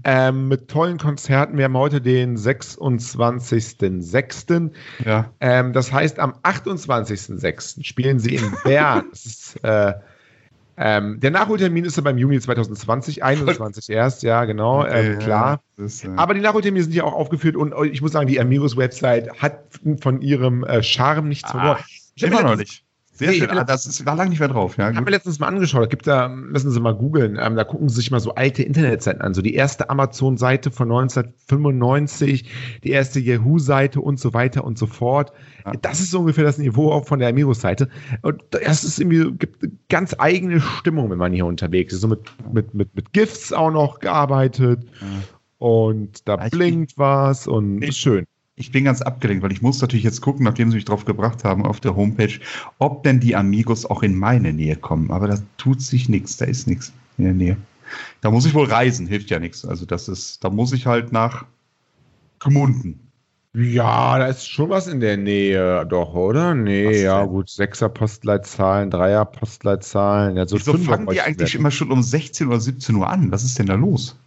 ähm, 0.03 0.47
mit 0.47 0.67
tollen 0.69 0.97
Konzerten. 0.97 1.55
Wir 1.57 1.65
haben 1.65 1.77
heute 1.77 2.01
den 2.01 2.35
26.06. 2.35 4.71
Ja. 5.05 5.31
Ähm, 5.39 5.71
das 5.73 5.93
heißt, 5.93 6.17
am 6.19 6.33
28.06. 6.43 7.83
spielen 7.83 8.17
sie 8.19 8.33
in 8.35 8.53
Bern. 8.63 9.05
das 9.11 9.25
ist, 9.27 9.63
äh, 9.63 9.93
ähm, 10.81 11.19
der 11.19 11.31
Nachholtermin 11.31 11.83
ist 11.83 11.97
ja 11.97 12.03
beim 12.03 12.17
Juni 12.17 12.39
2020, 12.39 13.21
21 13.23 13.89
erst, 13.89 14.23
ja, 14.23 14.45
genau, 14.45 14.85
ähm, 14.85 15.15
Okay, 15.15 15.25
klar. 15.25 15.51
ja, 15.51 15.59
das 15.75 15.95
ist, 15.95 16.05
äh, 16.05 16.09
Aber 16.15 16.33
die 16.33 16.39
Nachholtermine 16.39 16.81
sind 16.83 16.95
ja 16.95 17.03
auch 17.03 17.11
aufgeführt 17.13 17.57
und 17.57 17.73
ich 17.91 18.01
muss 18.01 18.13
sagen, 18.13 18.27
die 18.27 18.39
Amigos-Website 18.39 19.41
hat 19.41 19.59
von 20.01 20.21
ihrem 20.21 20.63
äh, 20.63 20.81
Charme 20.81 21.27
nichts 21.27 21.51
verloren. 21.51 21.79
Immer 22.23 22.43
noch 22.43 22.55
nicht. 22.55 22.83
Sehr 23.11 23.31
Nee, 23.31 23.39
schön. 23.39 23.49
Ah, 23.49 23.65
das 23.65 23.85
ist, 23.85 24.05
war 24.05 24.15
lange 24.15 24.29
nicht 24.29 24.39
mehr 24.39 24.47
drauf. 24.47 24.77
Ja, 24.77 24.89
Ich 24.89 24.95
habe 24.95 25.03
mir 25.03 25.11
letztens 25.11 25.39
mal 25.39 25.47
angeschaut, 25.47 25.81
da 25.81 25.85
gibt 25.87 26.07
da, 26.07 26.29
müssen 26.29 26.71
Sie 26.71 26.79
mal 26.79 26.95
googeln, 26.95 27.37
ähm, 27.37 27.57
da 27.57 27.65
gucken 27.65 27.89
Sie 27.89 27.95
sich 27.95 28.11
mal 28.11 28.21
so 28.21 28.33
alte 28.35 28.63
Internetseiten 28.63 29.21
an, 29.21 29.33
so 29.33 29.41
die 29.41 29.55
erste 29.55 29.89
Amazon-Seite 29.89 30.71
von 30.71 30.89
1995, 30.89 32.49
die 32.85 32.91
erste 32.91 33.19
Yahoo-Seite 33.19 33.99
und 33.99 34.19
so 34.21 34.33
weiter 34.33 34.63
und 34.63 34.77
so 34.77 34.87
fort. 34.87 35.33
Ja. 35.65 35.73
Das 35.81 35.99
ist 35.99 36.11
so 36.11 36.19
ungefähr 36.21 36.45
das 36.45 36.57
Niveau 36.59 36.91
auch 36.93 37.05
von 37.07 37.19
der 37.19 37.27
Amigos-Seite. 37.29 37.89
Und 38.21 38.41
das 38.51 38.85
ist 38.85 38.99
irgendwie, 38.99 39.31
gibt 39.37 39.63
eine 39.63 39.73
ganz 39.89 40.15
eigene 40.17 40.61
Stimmung, 40.61 41.09
wenn 41.09 41.17
man 41.17 41.33
hier 41.33 41.45
unterwegs 41.45 41.93
ist. 41.93 41.99
So 42.01 42.07
mit, 42.07 42.21
mit, 42.53 42.73
mit, 42.73 42.95
mit 42.95 43.11
GIFs 43.13 43.51
auch 43.51 43.71
noch 43.71 43.99
gearbeitet. 43.99 44.85
Und 45.57 46.25
da 46.27 46.35
Ja, 46.37 46.45
ich- 46.45 46.51
blinkt 46.51 46.93
was 46.97 47.47
und 47.47 47.81
ist 47.83 47.97
schön. 47.97 48.25
Ich 48.59 48.73
bin 48.73 48.83
ganz 48.83 49.01
abgelenkt, 49.01 49.41
weil 49.41 49.53
ich 49.53 49.61
muss 49.61 49.79
natürlich 49.79 50.03
jetzt 50.03 50.19
gucken, 50.19 50.43
nachdem 50.43 50.69
sie 50.69 50.75
mich 50.75 50.85
drauf 50.85 51.05
gebracht 51.05 51.45
haben 51.45 51.65
auf 51.65 51.79
der 51.79 51.95
Homepage, 51.95 52.39
ob 52.77 53.03
denn 53.03 53.21
die 53.21 53.33
Amigos 53.33 53.85
auch 53.85 54.03
in 54.03 54.15
meine 54.15 54.51
Nähe 54.51 54.75
kommen. 54.75 55.11
Aber 55.11 55.29
da 55.29 55.37
tut 55.57 55.81
sich 55.81 56.09
nichts, 56.09 56.35
da 56.35 56.43
ist 56.43 56.67
nichts 56.67 56.91
in 57.17 57.23
der 57.23 57.33
Nähe. 57.33 57.57
Da 58.19 58.29
muss 58.31 58.45
ich 58.45 58.53
wohl 58.53 58.67
reisen, 58.67 59.07
hilft 59.07 59.29
ja 59.29 59.39
nichts. 59.39 59.63
Also 59.63 59.85
das 59.85 60.09
ist, 60.09 60.43
da 60.43 60.49
muss 60.49 60.73
ich 60.73 60.85
halt 60.85 61.13
nach 61.13 61.45
Gmunden. 62.39 62.99
Ja, 63.53 64.19
da 64.19 64.27
ist 64.27 64.47
schon 64.47 64.69
was 64.69 64.87
in 64.87 64.99
der 64.99 65.15
Nähe, 65.15 65.85
doch, 65.85 66.13
oder? 66.13 66.53
Nee, 66.53 67.01
ja, 67.01 67.23
gut. 67.25 67.49
Sechser 67.49 67.87
Postleitzahlen, 67.87 68.91
Dreier 68.91 69.23
Postleitzahlen. 69.23 70.35
Ja, 70.35 70.45
so 70.45 70.57
Wieso 70.57 70.77
fangen 70.77 71.07
die 71.07 71.21
eigentlich 71.21 71.53
wir. 71.53 71.59
immer 71.61 71.71
schon 71.71 71.91
um 71.91 72.03
16 72.03 72.47
oder 72.47 72.59
17 72.59 72.95
Uhr 72.95 73.09
an? 73.09 73.31
Was 73.31 73.43
ist 73.45 73.57
denn 73.57 73.65
da 73.67 73.75
los? 73.75 74.19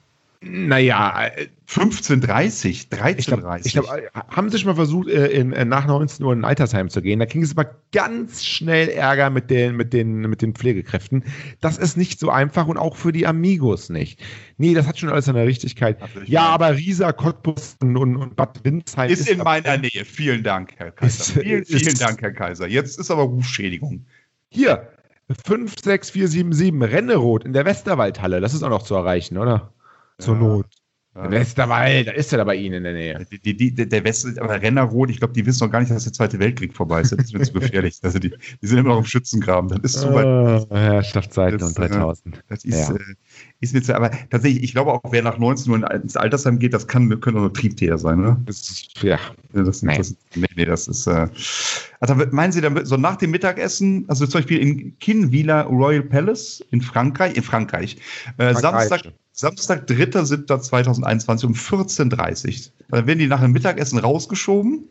Naja, 0.45 1.27
äh, 1.37 1.47
15.30 1.69 2.67
ich 2.69 2.91
glaube, 2.91 3.43
13.30 3.45 3.67
ich 3.67 3.73
glaub, 3.73 3.87
äh, 3.87 4.03
haben 4.29 4.51
Sie 4.51 4.59
schon 4.59 4.69
mal 4.71 4.75
versucht, 4.75 5.09
äh, 5.09 5.29
in, 5.29 5.53
äh, 5.53 5.65
nach 5.65 5.87
19 5.87 6.25
Uhr 6.27 6.33
in 6.33 6.41
ein 6.41 6.45
Altersheim 6.45 6.91
zu 6.91 7.01
gehen? 7.01 7.21
Da 7.21 7.27
kriegen 7.27 7.45
Sie 7.47 7.55
aber 7.57 7.77
ganz 7.93 8.45
schnell 8.45 8.89
Ärger 8.89 9.31
mit 9.31 9.51
den, 9.51 9.77
mit, 9.77 9.93
den, 9.93 10.21
mit 10.23 10.43
den 10.43 10.55
Pflegekräften. 10.55 11.25
Das 11.61 11.79
ist 11.79 11.97
nicht 11.97 12.19
so 12.19 12.31
einfach 12.31 12.67
und 12.67 12.77
auch 12.77 12.97
für 12.97 13.13
die 13.13 13.27
Amigos 13.27 13.89
nicht. 13.89 14.21
Nee, 14.59 14.75
das 14.75 14.87
hat 14.87 14.99
schon 14.99 15.11
alles 15.11 15.27
seine 15.27 15.47
Richtigkeit. 15.47 16.03
Also 16.03 16.21
ich 16.23 16.29
Ja, 16.29 16.43
aber 16.43 16.77
Riesa, 16.77 17.13
Cottbus 17.13 17.77
und, 17.81 17.97
und, 17.97 18.35
Bad 18.37 18.65
Windsheim 18.65 19.11
ist 19.11 19.29
in 19.29 19.41
ab- 19.41 19.45
meiner 19.45 19.79
Nähe. 19.79 20.05
Vielen 20.05 20.43
Dank, 20.43 20.73
Herr 20.77 20.91
Kaiser. 20.91 21.21
Ist- 21.23 21.33
vielen, 21.41 21.65
vielen 21.65 21.87
ist- 21.87 22.03
Dank, 22.03 22.21
Herr 22.21 22.33
Kaiser. 22.33 22.67
Jetzt 22.67 22.99
ist 22.99 23.11
aber 23.11 23.23
Rufschädigung. 23.23 24.07
Hier, 24.51 24.89
56477 25.47 26.93
Rennerot 26.93 27.45
in 27.45 27.53
der 27.53 27.65
Westerwaldhalle. 27.65 28.41
Das 28.41 28.55
ist 28.55 28.63
auch 28.63 28.71
noch 28.71 28.83
zu 28.83 28.95
erreichen, 28.95 29.39
oder? 29.39 29.73
Zur 30.19 30.35
Ja. 30.35 30.41
Not. 30.41 30.67
Ja. 31.15 31.31
Westerwald, 31.31 32.07
da 32.09 32.13
ist 32.13 32.33
er 32.33 32.39
da 32.39 32.45
bei 32.45 32.55
Ihnen 32.57 32.77
in 32.77 32.85
der 32.85 32.95
Nähe. 32.95 33.27
Die, 33.31 33.39
die, 33.55 33.75
die, 33.75 33.87
der 33.87 34.03
West, 34.03 34.27
aber 34.39 34.63
Rennerrot, 34.63 35.11
ich 35.11 35.19
glaube, 35.19 35.35
die 35.35 35.45
wissen 35.45 35.63
noch 35.63 35.71
gar 35.71 35.81
nicht, 35.81 35.91
dass 35.93 36.05
der 36.05 36.13
Zweite 36.15 36.39
Weltkrieg 36.39 36.75
vorbei 36.75 37.03
ist. 37.03 37.13
Das 37.13 37.25
ist 37.25 37.35
mir 37.35 37.43
zu 37.43 37.53
gefährlich. 37.53 37.99
Also 38.01 38.19
die, 38.19 38.31
die 38.31 38.67
sind 38.67 38.79
immer 38.79 38.89
noch 38.91 38.99
im 39.01 39.05
Schützengraben. 39.05 39.69
Das 39.83 39.93
ist 39.95 40.01
zu 40.01 40.15
weit. 40.15 40.25
Ah, 40.25 40.65
Herrschaftszeiten 40.75 41.59
Das, 41.59 41.69
und 41.69 41.79
3000. 41.79 42.43
Das 42.49 42.65
ist, 42.65 42.89
Ja. 42.89 42.95
äh, 42.95 42.99
ist 43.61 43.75
mir 43.75 43.83
zu, 43.83 43.95
aber 43.95 44.11
tatsächlich, 44.31 44.63
ich 44.63 44.73
glaube 44.73 44.91
auch, 44.91 45.03
wer 45.11 45.21
nach 45.23 45.37
19 45.37 45.71
Uhr 45.71 45.91
ins 45.91 46.17
Altersheim 46.17 46.59
geht, 46.59 46.73
das 46.73 46.89
kann, 46.89 47.21
können 47.21 47.37
auch 47.37 47.41
nur 47.43 47.53
Triebtäter 47.53 47.99
sein, 47.99 48.19
ne? 48.23 48.41
Das 48.47 48.61
ist, 48.71 49.03
ja. 49.03 49.19
Das, 49.53 49.83
Nee. 49.83 49.99
das, 49.99 50.17
nee, 50.35 50.47
nee, 50.57 50.65
das 50.65 50.89
ist. 50.89 51.07
Äh, 51.09 51.29
also 52.01 52.15
meinen 52.31 52.53
Sie 52.53 52.63
dann 52.63 52.87
so 52.87 52.97
nach 52.97 53.17
dem 53.17 53.33
Mittagessen, 53.33 54.07
also 54.09 54.27
zum 54.27 54.39
Beispiel 54.41 54.61
in 54.61 54.99
Kinvilla 54.99 55.61
Royal 55.65 56.03
Palace 56.03 56.65
in 56.71 56.81
Frankreich, 56.81 57.37
in 57.37 57.43
Frankreich, 57.43 57.99
äh, 58.39 58.55
Frankreich. 58.55 58.89
Samstag, 58.89 59.13
Samstag 59.33 59.87
3.7.2021 59.89 61.47
um 61.47 61.53
14.30 61.55 62.67
Uhr. 62.67 62.73
Dann 62.91 63.07
werden 63.07 63.19
die 63.19 63.27
nach 63.27 63.41
dem 63.41 63.53
Mittagessen 63.53 63.99
rausgeschoben. 63.99 64.85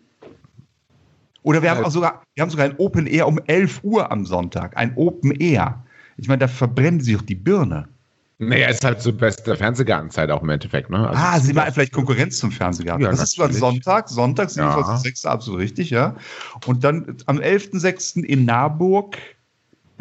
Oder 1.43 1.61
wir 1.61 1.71
haben 1.71 1.79
Ja. 1.79 1.85
auch 1.85 1.91
sogar, 1.91 2.23
wir 2.35 2.41
haben 2.41 2.49
sogar 2.49 2.65
ein 2.65 2.75
Open 2.77 3.07
Air 3.07 3.27
um 3.27 3.39
11 3.47 3.79
Uhr 3.83 4.11
am 4.11 4.25
Sonntag. 4.25 4.75
Ein 4.77 4.93
Open 4.95 5.31
Air. 5.31 5.83
Ich 6.17 6.27
meine, 6.27 6.39
da 6.39 6.47
verbrennen 6.47 6.99
sie 7.01 7.13
doch 7.13 7.21
die 7.21 7.35
Birne. 7.35 7.87
Naja, 8.37 8.69
ist 8.69 8.83
halt 8.83 8.99
so 9.01 9.13
beste 9.13 9.55
Fernsehgartenzeit 9.55 10.31
auch 10.31 10.41
im 10.41 10.49
Endeffekt, 10.49 10.89
ne? 10.89 11.07
Also, 11.09 11.21
ah, 11.21 11.39
Sie 11.39 11.53
meinen 11.53 11.71
vielleicht 11.71 11.93
Konkurrenz 11.93 12.39
zum 12.39 12.51
Fernsehgarten. 12.51 13.03
Ja, 13.03 13.11
das 13.11 13.21
ist 13.21 13.37
natürlich. 13.37 13.59
Sonntag, 13.59 14.09
Sonntag, 14.09 14.55
Ja. 14.55 14.75
27.06. 14.77 15.27
absolut 15.27 15.59
richtig, 15.59 15.91
ja. 15.91 16.15
Und 16.65 16.83
dann 16.83 17.17
am 17.27 17.37
11.06. 17.37 18.23
in 18.23 18.45
Marburg 18.45 19.15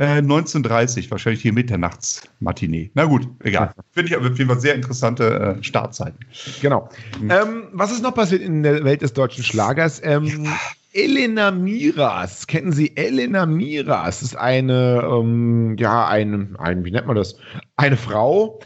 äh, 0.01 0.23
19.30 0.23 1.11
wahrscheinlich 1.11 1.43
hier 1.43 1.53
Mitternachtsmatinee. 1.53 2.91
Na 2.95 3.05
gut, 3.05 3.29
egal. 3.41 3.75
Finde 3.93 4.09
ich 4.09 4.17
aber 4.17 4.31
auf 4.31 4.39
jeden 4.39 4.49
Fall 4.49 4.59
sehr 4.59 4.75
interessante 4.75 5.59
äh, 5.59 5.63
Startzeiten. 5.63 6.19
Genau. 6.63 6.89
Mhm. 7.21 7.31
Ähm, 7.31 7.63
was 7.73 7.93
ist 7.93 8.03
noch 8.03 8.15
passiert 8.15 8.41
in 8.41 8.63
der 8.63 8.83
Welt 8.83 9.03
des 9.03 9.13
deutschen 9.13 9.45
Schlagers? 9.45 10.01
Ähm, 10.03 10.49
Elena 10.95 11.51
Miras, 11.51 12.47
kennen 12.47 12.73
Sie 12.73 12.97
Elena 12.97 13.45
Miras? 13.45 14.21
Das 14.21 14.23
ist 14.23 14.37
eine, 14.37 15.07
ähm, 15.07 15.77
ja, 15.79 16.09
eine, 16.09 16.49
ein, 16.59 16.83
wie 16.87 16.93
nennt 16.93 17.07
man 17.07 17.17
das? 17.17 17.37
Eine 17.77 17.99
Frau, 17.99 18.59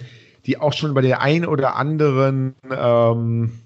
die 0.47 0.59
auch 0.59 0.73
schon 0.73 0.95
bei 0.95 1.01
der 1.01 1.21
einen 1.21 1.47
oder 1.47 1.75
anderen, 1.75 2.55
ähm, 2.71 3.59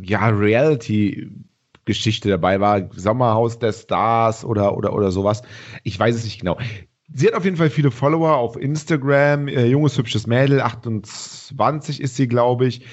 ja, 0.00 0.26
Reality 0.28 1.30
Geschichte 1.84 2.30
dabei 2.30 2.60
war. 2.60 2.88
Sommerhaus 2.92 3.58
der 3.58 3.74
Stars 3.74 4.42
oder, 4.42 4.74
oder, 4.74 4.94
oder 4.94 5.10
sowas. 5.10 5.42
Ich 5.82 5.98
weiß 5.98 6.14
es 6.16 6.24
nicht 6.24 6.40
genau. 6.40 6.56
Sie 7.16 7.28
hat 7.28 7.34
auf 7.34 7.44
jeden 7.44 7.56
Fall 7.56 7.70
viele 7.70 7.92
Follower 7.92 8.34
auf 8.36 8.56
Instagram. 8.56 9.46
Äh, 9.46 9.66
junges, 9.66 9.96
hübsches 9.96 10.26
Mädel, 10.26 10.60
28 10.60 12.00
ist 12.00 12.16
sie, 12.16 12.26
glaube 12.26 12.66
ich. 12.66 12.84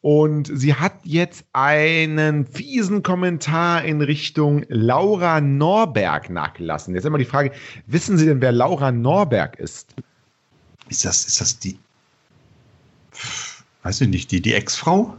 Und 0.00 0.48
sie 0.52 0.74
hat 0.74 0.94
jetzt 1.02 1.44
einen 1.52 2.46
fiesen 2.46 3.02
Kommentar 3.02 3.84
in 3.84 4.00
Richtung 4.00 4.64
Laura 4.68 5.40
Norberg 5.40 6.30
nachgelassen. 6.30 6.94
Jetzt 6.94 7.04
immer 7.04 7.18
die 7.18 7.24
Frage: 7.24 7.50
Wissen 7.86 8.16
Sie 8.16 8.26
denn, 8.26 8.40
wer 8.40 8.52
Laura 8.52 8.92
Norberg 8.92 9.58
ist? 9.58 9.94
Ist 10.88 11.04
das, 11.04 11.26
ist 11.26 11.40
das 11.40 11.58
die. 11.58 11.78
Weiß 13.82 14.00
ich 14.00 14.08
nicht, 14.08 14.30
die, 14.30 14.40
die 14.40 14.54
Ex-Frau? 14.54 15.16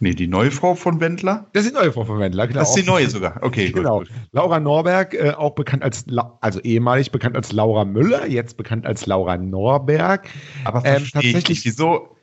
Nee, 0.00 0.14
die 0.14 0.26
neue 0.26 0.50
Frau 0.50 0.74
von 0.74 1.00
Wendler? 1.00 1.46
Das 1.52 1.64
ist 1.64 1.70
die 1.70 1.74
neue 1.74 1.92
Frau 1.92 2.04
von 2.04 2.18
Wendler, 2.18 2.46
genau. 2.46 2.60
Das 2.60 2.70
ist 2.70 2.76
die 2.76 2.88
neue 2.88 3.08
sogar. 3.08 3.42
Okay, 3.42 3.70
genau. 3.70 4.00
Gut, 4.00 4.08
gut. 4.08 4.16
Laura 4.32 4.60
Norberg, 4.60 5.14
äh, 5.14 5.30
auch 5.30 5.54
bekannt 5.54 5.82
als, 5.82 6.04
La 6.06 6.36
also 6.40 6.60
ehemalig 6.60 7.12
bekannt 7.12 7.36
als 7.36 7.52
Laura 7.52 7.84
Müller, 7.84 8.26
jetzt 8.26 8.56
bekannt 8.56 8.86
als 8.86 9.06
Laura 9.06 9.36
Norberg. 9.36 10.28
Aber 10.64 10.84
ähm, 10.84 11.06
tatsächlich. 11.10 11.64
Wieso? 11.64 12.16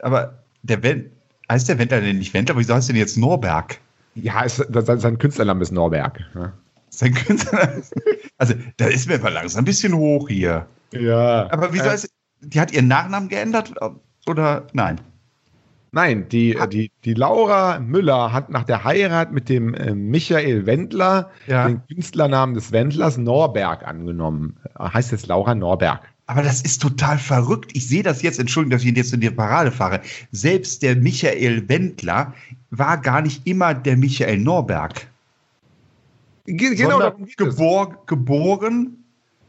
Aber 0.00 0.42
der 0.62 0.82
Wendler 0.82 1.10
Heißt 1.50 1.68
der 1.68 1.80
Wendler 1.80 2.00
denn 2.00 2.18
nicht 2.18 2.32
Wendler? 2.32 2.56
Wieso 2.56 2.74
heißt 2.74 2.88
der 2.88 2.92
denn 2.92 3.00
jetzt 3.00 3.18
Norberg? 3.18 3.78
Ja, 4.14 4.42
ist, 4.42 4.64
sein, 4.72 5.00
sein 5.00 5.18
Künstlername 5.18 5.62
ist 5.62 5.72
Norberg. 5.72 6.20
Ja. 6.32 6.52
Sein 6.90 7.12
Künstlername 7.12 7.82
Also, 8.38 8.54
da 8.76 8.86
ist 8.86 9.08
mir 9.08 9.18
mal 9.18 9.32
langsam 9.32 9.62
ein 9.62 9.64
bisschen 9.64 9.92
hoch 9.92 10.28
hier. 10.28 10.68
Ja. 10.92 11.50
Aber 11.50 11.72
wieso 11.72 11.86
äh, 11.86 11.94
ist. 11.94 12.08
Die 12.40 12.60
hat 12.60 12.72
ihren 12.72 12.86
Nachnamen 12.86 13.28
geändert? 13.28 13.74
Oder 14.26 14.68
nein? 14.72 15.00
Nein, 15.92 16.28
die, 16.28 16.56
die, 16.70 16.92
die 17.04 17.14
Laura 17.14 17.80
Müller 17.80 18.32
hat 18.32 18.48
nach 18.48 18.62
der 18.62 18.84
Heirat 18.84 19.32
mit 19.32 19.48
dem 19.48 19.74
äh, 19.74 19.92
Michael 19.92 20.64
Wendler 20.66 21.30
ja. 21.48 21.66
den 21.66 21.82
Künstlernamen 21.88 22.54
des 22.54 22.70
Wendlers 22.70 23.16
Norberg 23.16 23.86
angenommen. 23.86 24.56
Heißt 24.78 25.10
jetzt 25.10 25.26
Laura 25.26 25.54
Norberg. 25.54 26.00
Aber 26.26 26.42
das 26.42 26.62
ist 26.62 26.80
total 26.80 27.18
verrückt. 27.18 27.72
Ich 27.74 27.88
sehe 27.88 28.04
das 28.04 28.22
jetzt, 28.22 28.38
Entschuldigung, 28.38 28.70
dass 28.70 28.84
ich 28.84 28.96
jetzt 28.96 29.12
in 29.12 29.20
die 29.20 29.30
Parade 29.30 29.72
fahre. 29.72 30.00
Selbst 30.30 30.80
der 30.84 30.94
Michael 30.94 31.68
Wendler 31.68 32.32
war 32.70 32.98
gar 32.98 33.20
nicht 33.20 33.44
immer 33.48 33.74
der 33.74 33.96
Michael 33.96 34.38
Norberg. 34.38 35.08
Ge 36.46 36.76
genau, 36.76 37.12
gebor 37.36 38.04
geboren 38.06 38.96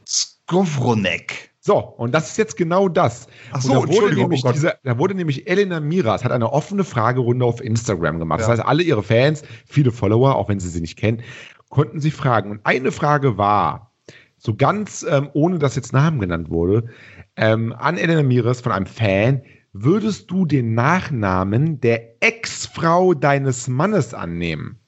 Skowronek. 0.07 1.50
So, 1.63 1.77
und 1.77 2.11
das 2.15 2.31
ist 2.31 2.37
jetzt 2.37 2.57
genau 2.57 2.89
das. 2.89 3.27
Ach 3.51 3.61
so, 3.61 3.85
da 3.85 3.87
wurde, 3.87 4.15
nämlich 4.15 4.43
oh 4.43 4.51
diese, 4.51 4.79
da 4.83 4.97
wurde 4.97 5.13
nämlich 5.13 5.47
Elena 5.47 5.79
Miras, 5.79 6.23
hat 6.23 6.31
eine 6.31 6.51
offene 6.51 6.83
Fragerunde 6.83 7.45
auf 7.45 7.63
Instagram 7.63 8.17
gemacht. 8.17 8.39
Ja. 8.39 8.47
Das 8.47 8.57
heißt, 8.57 8.67
alle 8.67 8.81
ihre 8.81 9.03
Fans, 9.03 9.43
viele 9.67 9.91
Follower, 9.91 10.35
auch 10.35 10.49
wenn 10.49 10.59
sie 10.59 10.69
sie 10.69 10.81
nicht 10.81 10.97
kennen, 10.97 11.21
konnten 11.69 11.99
sie 11.99 12.09
fragen. 12.09 12.49
Und 12.49 12.61
eine 12.63 12.91
Frage 12.91 13.37
war, 13.37 13.91
so 14.37 14.55
ganz, 14.55 15.05
ähm, 15.07 15.29
ohne 15.33 15.59
dass 15.59 15.75
jetzt 15.75 15.93
Namen 15.93 16.19
genannt 16.19 16.49
wurde, 16.49 16.89
ähm, 17.35 17.73
an 17.77 17.99
Elena 17.99 18.23
Miras 18.23 18.61
von 18.61 18.71
einem 18.71 18.87
Fan, 18.87 19.43
würdest 19.71 20.31
du 20.31 20.47
den 20.47 20.73
Nachnamen 20.73 21.79
der 21.79 22.23
Ex-Frau 22.23 23.13
deines 23.13 23.67
Mannes 23.67 24.15
annehmen? 24.15 24.79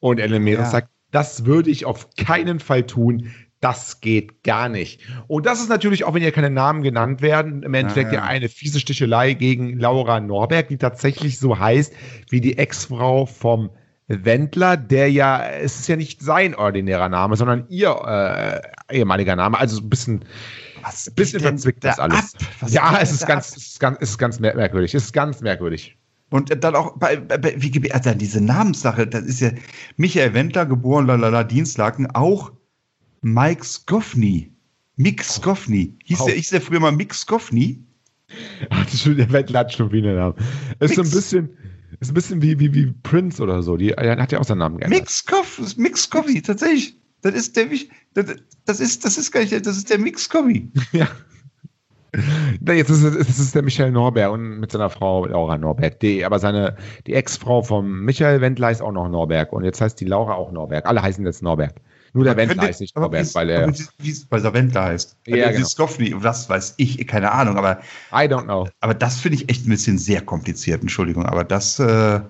Und 0.00 0.20
Elena 0.20 0.38
Miras 0.38 0.66
ja. 0.66 0.70
sagt, 0.70 0.88
das 1.12 1.46
würde 1.46 1.70
ich 1.70 1.86
auf 1.86 2.10
keinen 2.16 2.60
Fall 2.60 2.84
tun. 2.84 3.30
Das 3.62 4.00
geht 4.00 4.42
gar 4.42 4.68
nicht. 4.68 5.00
Und 5.28 5.46
das 5.46 5.60
ist 5.60 5.68
natürlich, 5.68 6.02
auch 6.02 6.14
wenn 6.14 6.20
hier 6.20 6.32
keine 6.32 6.50
Namen 6.50 6.82
genannt 6.82 7.22
werden, 7.22 7.62
im 7.62 7.74
Endeffekt 7.74 8.12
ja 8.12 8.24
eine 8.24 8.48
fiese 8.48 8.80
Stichelei 8.80 9.34
gegen 9.34 9.78
Laura 9.78 10.18
Norberg, 10.18 10.66
die 10.66 10.78
tatsächlich 10.78 11.38
so 11.38 11.56
heißt 11.56 11.94
wie 12.28 12.40
die 12.40 12.58
Ex-Frau 12.58 13.24
vom 13.24 13.70
Wendler, 14.08 14.76
der 14.76 15.12
ja, 15.12 15.46
es 15.46 15.78
ist 15.78 15.86
ja 15.86 15.94
nicht 15.94 16.20
sein 16.20 16.56
ordinärer 16.56 17.08
Name, 17.08 17.36
sondern 17.36 17.64
ihr 17.68 18.62
äh, 18.90 18.96
ehemaliger 18.98 19.36
Name. 19.36 19.56
Also 19.56 19.80
ein 19.80 19.88
bisschen, 19.88 20.24
was 20.82 21.08
bisschen 21.14 21.38
verzwickt 21.38 21.84
das 21.84 22.00
alles. 22.00 22.34
Ja, 22.66 22.98
es 23.00 23.12
ist, 23.12 23.28
ganz, 23.28 23.56
es 23.56 23.68
ist 23.68 23.78
ganz, 23.78 23.98
es 24.00 24.10
ist 24.10 24.18
ganz 24.18 24.40
merkwürdig. 24.40 24.92
Es 24.92 25.04
ist 25.04 25.12
ganz 25.12 25.40
merkwürdig. 25.40 25.96
Und 26.30 26.64
dann 26.64 26.74
auch 26.74 26.96
bei, 26.96 27.14
bei 27.16 27.54
wie 27.58 27.92
also 27.92 28.12
diese 28.14 28.40
Namenssache, 28.42 29.06
das 29.06 29.22
ist 29.22 29.40
ja 29.40 29.50
Michael 29.98 30.34
Wendler, 30.34 30.66
geboren, 30.66 31.06
lalala, 31.06 31.44
Dienstlaken, 31.44 32.10
auch 32.10 32.50
Mike 33.22 33.64
Skoffny. 33.64 34.52
Mick 34.96 35.24
Skoffny. 35.24 35.96
Hieß 36.04 36.20
oh. 36.20 36.26
der, 36.26 36.34
hieß 36.34 36.50
der 36.50 36.60
früher 36.60 36.80
mal 36.80 36.92
Mick 36.92 37.14
Skoffny? 37.14 37.82
Ach, 38.70 38.86
der 39.04 39.32
Wendler 39.32 39.60
hat 39.60 39.72
schon 39.72 39.90
wieder 39.92 40.14
Namen. 40.14 40.34
Ist 40.80 40.94
so 40.94 41.02
ein 41.02 41.10
bisschen, 41.10 41.56
ist 42.00 42.10
ein 42.10 42.14
bisschen 42.14 42.42
wie, 42.42 42.58
wie, 42.58 42.72
wie 42.74 42.92
Prince 43.02 43.42
oder 43.42 43.62
so. 43.62 43.76
Die 43.76 43.90
hat 43.90 44.32
ja 44.32 44.38
auch 44.38 44.44
seinen 44.44 44.58
Namen 44.58 44.78
geändert. 44.78 45.00
Mix, 45.00 45.24
Coffee, 45.24 45.62
Mix 45.76 46.08
Coffee, 46.08 46.40
tatsächlich. 46.40 46.96
Das 47.22 47.34
ist 47.34 47.56
der, 47.56 47.66
das, 48.14 48.26
das 48.64 48.80
ist, 48.80 49.04
das 49.04 49.16
ist 49.16 49.30
gar 49.30 49.40
nicht, 49.40 49.52
das 49.52 49.76
ist 49.76 49.90
der 49.90 49.98
Mix 49.98 50.28
Coffee. 50.28 50.68
Ja. 50.92 51.08
Jetzt 52.74 52.90
ist 52.90 53.02
es, 53.02 53.14
es 53.14 53.38
ist 53.38 53.54
der 53.54 53.62
Michael 53.62 53.90
Norberg 53.90 54.32
und 54.32 54.60
mit 54.60 54.70
seiner 54.70 54.90
Frau 54.90 55.24
Laura 55.24 55.56
Norberg. 55.56 55.98
Die, 56.00 56.26
aber 56.26 56.38
seine, 56.38 56.76
die 57.06 57.14
Ex-Frau 57.14 57.62
von 57.62 58.04
Michael 58.04 58.42
Wendler 58.42 58.70
ist 58.70 58.82
auch 58.82 58.92
noch 58.92 59.08
Norberg. 59.08 59.50
Und 59.54 59.64
jetzt 59.64 59.80
heißt 59.80 59.98
die 59.98 60.04
Laura 60.04 60.34
auch 60.34 60.52
Norberg. 60.52 60.84
Alle 60.84 61.00
heißen 61.00 61.24
jetzt 61.24 61.42
Norberg. 61.42 61.80
Nur 62.14 62.24
der 62.24 62.36
Wendler 62.36 62.64
heißt 62.64 62.80
nicht 62.80 62.94
Norbert, 62.94 63.34
weil 63.34 63.48
er. 63.48 63.72
Wie, 63.98 64.16
weil 64.28 64.42
der 64.42 64.52
Wendler 64.52 64.84
heißt. 64.84 65.16
Ja, 65.26 65.50
genau. 65.50 65.66
Skofny, 65.66 66.14
was 66.16 66.48
weiß 66.48 66.74
ich, 66.76 67.06
keine 67.06 67.32
Ahnung, 67.32 67.56
aber. 67.56 67.80
I 68.12 68.26
don't 68.28 68.44
know. 68.44 68.68
Aber 68.80 68.94
das 68.94 69.20
finde 69.20 69.36
ich 69.36 69.48
echt 69.48 69.66
ein 69.66 69.70
bisschen 69.70 69.98
sehr 69.98 70.20
kompliziert, 70.20 70.82
Entschuldigung. 70.82 71.24
Aber 71.24 71.44
das, 71.44 71.78
äh, 71.78 72.20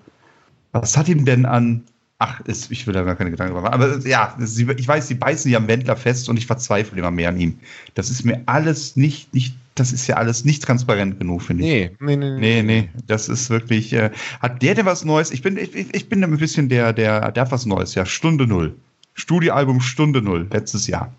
was 0.73 0.97
hat 0.97 1.09
ihm 1.09 1.25
denn 1.25 1.47
an. 1.47 1.83
Ach, 2.19 2.41
ist, 2.43 2.71
ich 2.71 2.87
will 2.87 2.95
da 2.95 3.03
gar 3.03 3.17
keine 3.17 3.33
Gedanken 3.33 3.55
machen. 3.55 3.67
Aber 3.67 3.99
ja, 4.07 4.37
ich 4.39 4.87
weiß, 4.87 5.09
sie 5.09 5.15
beißen 5.17 5.51
ja 5.51 5.59
am 5.59 5.67
Wendler 5.67 5.97
fest 5.97 6.29
und 6.29 6.37
ich 6.37 6.47
verzweifle 6.47 6.97
immer 6.97 7.11
mehr 7.11 7.31
an 7.31 7.41
ihm. 7.41 7.59
Das 7.95 8.11
ist 8.11 8.25
mir 8.25 8.43
alles 8.47 8.95
nicht, 8.95 9.35
nicht 9.35 9.57
das 9.75 9.93
ist 9.93 10.07
ja 10.07 10.17
alles 10.17 10.45
nicht 10.45 10.63
transparent 10.63 11.19
genug, 11.19 11.43
finde 11.43 11.65
ich. 11.65 11.69
Nee, 11.69 11.91
nee, 11.99 12.17
nee. 12.17 12.39
Nee, 12.39 12.63
nee. 12.63 12.91
Das 13.09 13.29
ist 13.29 13.51
wirklich. 13.51 13.93
Äh, 13.93 14.11
hat 14.41 14.63
der 14.63 14.77
denn 14.77 14.87
was 14.87 15.05
Neues? 15.05 15.33
Ich 15.33 15.43
bin, 15.43 15.57
ich, 15.57 15.75
ich 15.75 16.09
bin 16.09 16.23
ein 16.23 16.37
bisschen 16.37 16.69
der, 16.69 16.93
der, 16.93 17.33
der 17.33 17.45
hat 17.45 17.51
was 17.51 17.67
Neues, 17.67 17.97
ja. 17.97 18.07
Stunde 18.07 18.47
Null. 18.47 18.77
Studioalbum 19.15 19.81
Stunde 19.81 20.23
Null, 20.23 20.49
letztes 20.51 20.87
Jahr. 20.87 21.13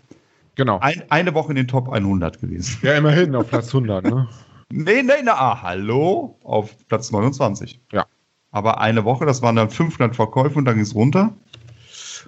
Genau. 0.56 0.80
Ein, 0.80 1.04
eine 1.10 1.34
Woche 1.34 1.52
in 1.52 1.56
den 1.56 1.68
Top 1.68 1.92
100 1.92 2.42
gewesen. 2.42 2.78
Ja, 2.82 2.94
immerhin 2.94 3.36
auf 3.36 3.50
Platz 3.50 3.68
100, 3.68 4.06
ne? 4.06 4.28
nee, 4.72 5.02
nee, 5.02 5.14
na, 5.24 5.34
ah, 5.34 5.62
hallo, 5.62 6.38
auf 6.44 6.76
Platz 6.88 7.12
29. 7.12 7.80
Ja. 7.92 8.06
Aber 8.52 8.80
eine 8.80 9.04
Woche, 9.04 9.26
das 9.26 9.42
waren 9.42 9.56
dann 9.56 9.70
500 9.70 10.16
Verkäufe 10.16 10.60
und 10.60 10.66
dann 10.66 10.76
ging 10.76 10.84
es 10.84 10.94
runter. 10.94 11.34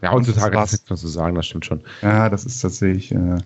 Ja, 0.01 0.11
heutzutage 0.11 0.59
ist 0.61 0.71
nichts 0.71 0.89
mehr 0.89 0.97
zu 0.97 1.07
sagen, 1.07 1.35
das 1.35 1.45
stimmt 1.45 1.65
schon. 1.65 1.81
Ja, 2.01 2.29
das 2.29 2.45
ist 2.45 2.59
tatsächlich. 2.59 3.11
Äh 3.11 3.37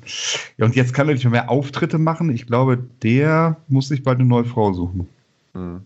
ja, 0.57 0.65
und 0.65 0.75
jetzt 0.75 0.93
kann 0.93 1.07
er 1.07 1.13
nicht 1.13 1.29
mehr 1.29 1.49
Auftritte 1.49 1.97
machen. 1.99 2.29
Ich 2.31 2.47
glaube, 2.47 2.77
der 3.03 3.57
muss 3.67 3.89
sich 3.89 4.03
bald 4.03 4.19
eine 4.19 4.27
neue 4.27 4.45
Frau 4.45 4.73
suchen. 4.73 5.07
Hm. 5.53 5.81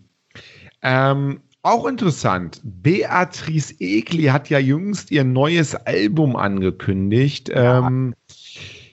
Ähm, 0.82 1.40
auch 1.64 1.86
interessant. 1.86 2.60
Beatrice 2.62 3.74
Egli 3.80 4.24
hat 4.24 4.50
ja 4.50 4.58
jüngst 4.58 5.10
ihr 5.10 5.24
neues 5.24 5.74
Album 5.74 6.36
angekündigt. 6.36 7.48
Ja. 7.48 7.86
Ähm, 7.86 8.14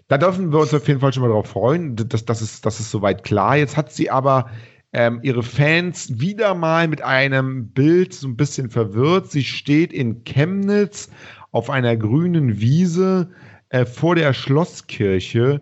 da 0.08 0.18
dürfen 0.18 0.52
wir 0.52 0.60
uns 0.60 0.74
auf 0.74 0.88
jeden 0.88 1.00
Fall 1.00 1.14
schon 1.14 1.22
mal 1.24 1.30
darauf 1.30 1.48
freuen. 1.48 1.96
Das, 1.96 2.26
das, 2.26 2.42
ist, 2.42 2.66
das 2.66 2.80
ist 2.80 2.92
soweit 2.92 3.24
klar. 3.24 3.58
Jetzt 3.58 3.78
hat 3.78 3.92
sie 3.92 4.10
aber 4.10 4.50
ähm, 4.94 5.20
ihre 5.22 5.44
Fans 5.44 6.20
wieder 6.20 6.54
mal 6.54 6.88
mit 6.88 7.02
einem 7.02 7.70
Bild 7.70 8.14
so 8.14 8.28
ein 8.28 8.36
bisschen 8.36 8.70
verwirrt. 8.70 9.32
Sie 9.32 9.44
steht 9.44 9.94
in 9.94 10.24
Chemnitz 10.24 11.10
auf 11.52 11.70
einer 11.70 11.96
grünen 11.98 12.60
Wiese 12.60 13.30
äh, 13.70 13.86
vor 13.86 14.16
der 14.16 14.34
Schlosskirche 14.34 15.62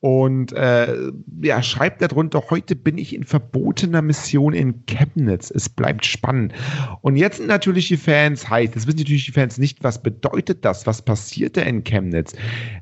und 0.00 0.52
äh, 0.52 1.12
ja, 1.42 1.62
schreibt 1.62 2.00
darunter, 2.00 2.44
heute 2.48 2.74
bin 2.74 2.96
ich 2.96 3.14
in 3.14 3.24
verbotener 3.24 4.00
Mission 4.00 4.54
in 4.54 4.86
Chemnitz. 4.86 5.50
Es 5.50 5.68
bleibt 5.68 6.06
spannend. 6.06 6.54
Und 7.02 7.16
jetzt 7.16 7.36
sind 7.36 7.48
natürlich 7.48 7.88
die 7.88 7.98
Fans 7.98 8.48
heiß. 8.48 8.70
Das 8.70 8.86
wissen 8.86 9.00
natürlich 9.00 9.26
die 9.26 9.32
Fans 9.32 9.58
nicht, 9.58 9.84
was 9.84 10.02
bedeutet 10.02 10.64
das? 10.64 10.86
Was 10.86 11.02
passiert 11.02 11.58
da 11.58 11.62
in 11.62 11.84
Chemnitz? 11.84 12.34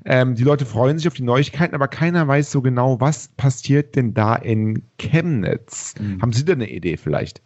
Ähm, 0.04 0.36
die 0.36 0.44
Leute 0.44 0.64
freuen 0.64 0.98
sich 0.98 1.08
auf 1.08 1.14
die 1.14 1.24
Neuigkeiten, 1.24 1.74
aber 1.74 1.88
keiner 1.88 2.28
weiß 2.28 2.52
so 2.52 2.62
genau, 2.62 3.00
was 3.00 3.28
passiert 3.36 3.96
denn 3.96 4.14
da 4.14 4.36
in 4.36 4.82
Chemnitz. 4.98 5.94
Mhm. 6.00 6.22
Haben 6.22 6.32
Sie 6.32 6.44
da 6.44 6.52
eine 6.52 6.70
Idee 6.70 6.96
vielleicht? 6.96 7.42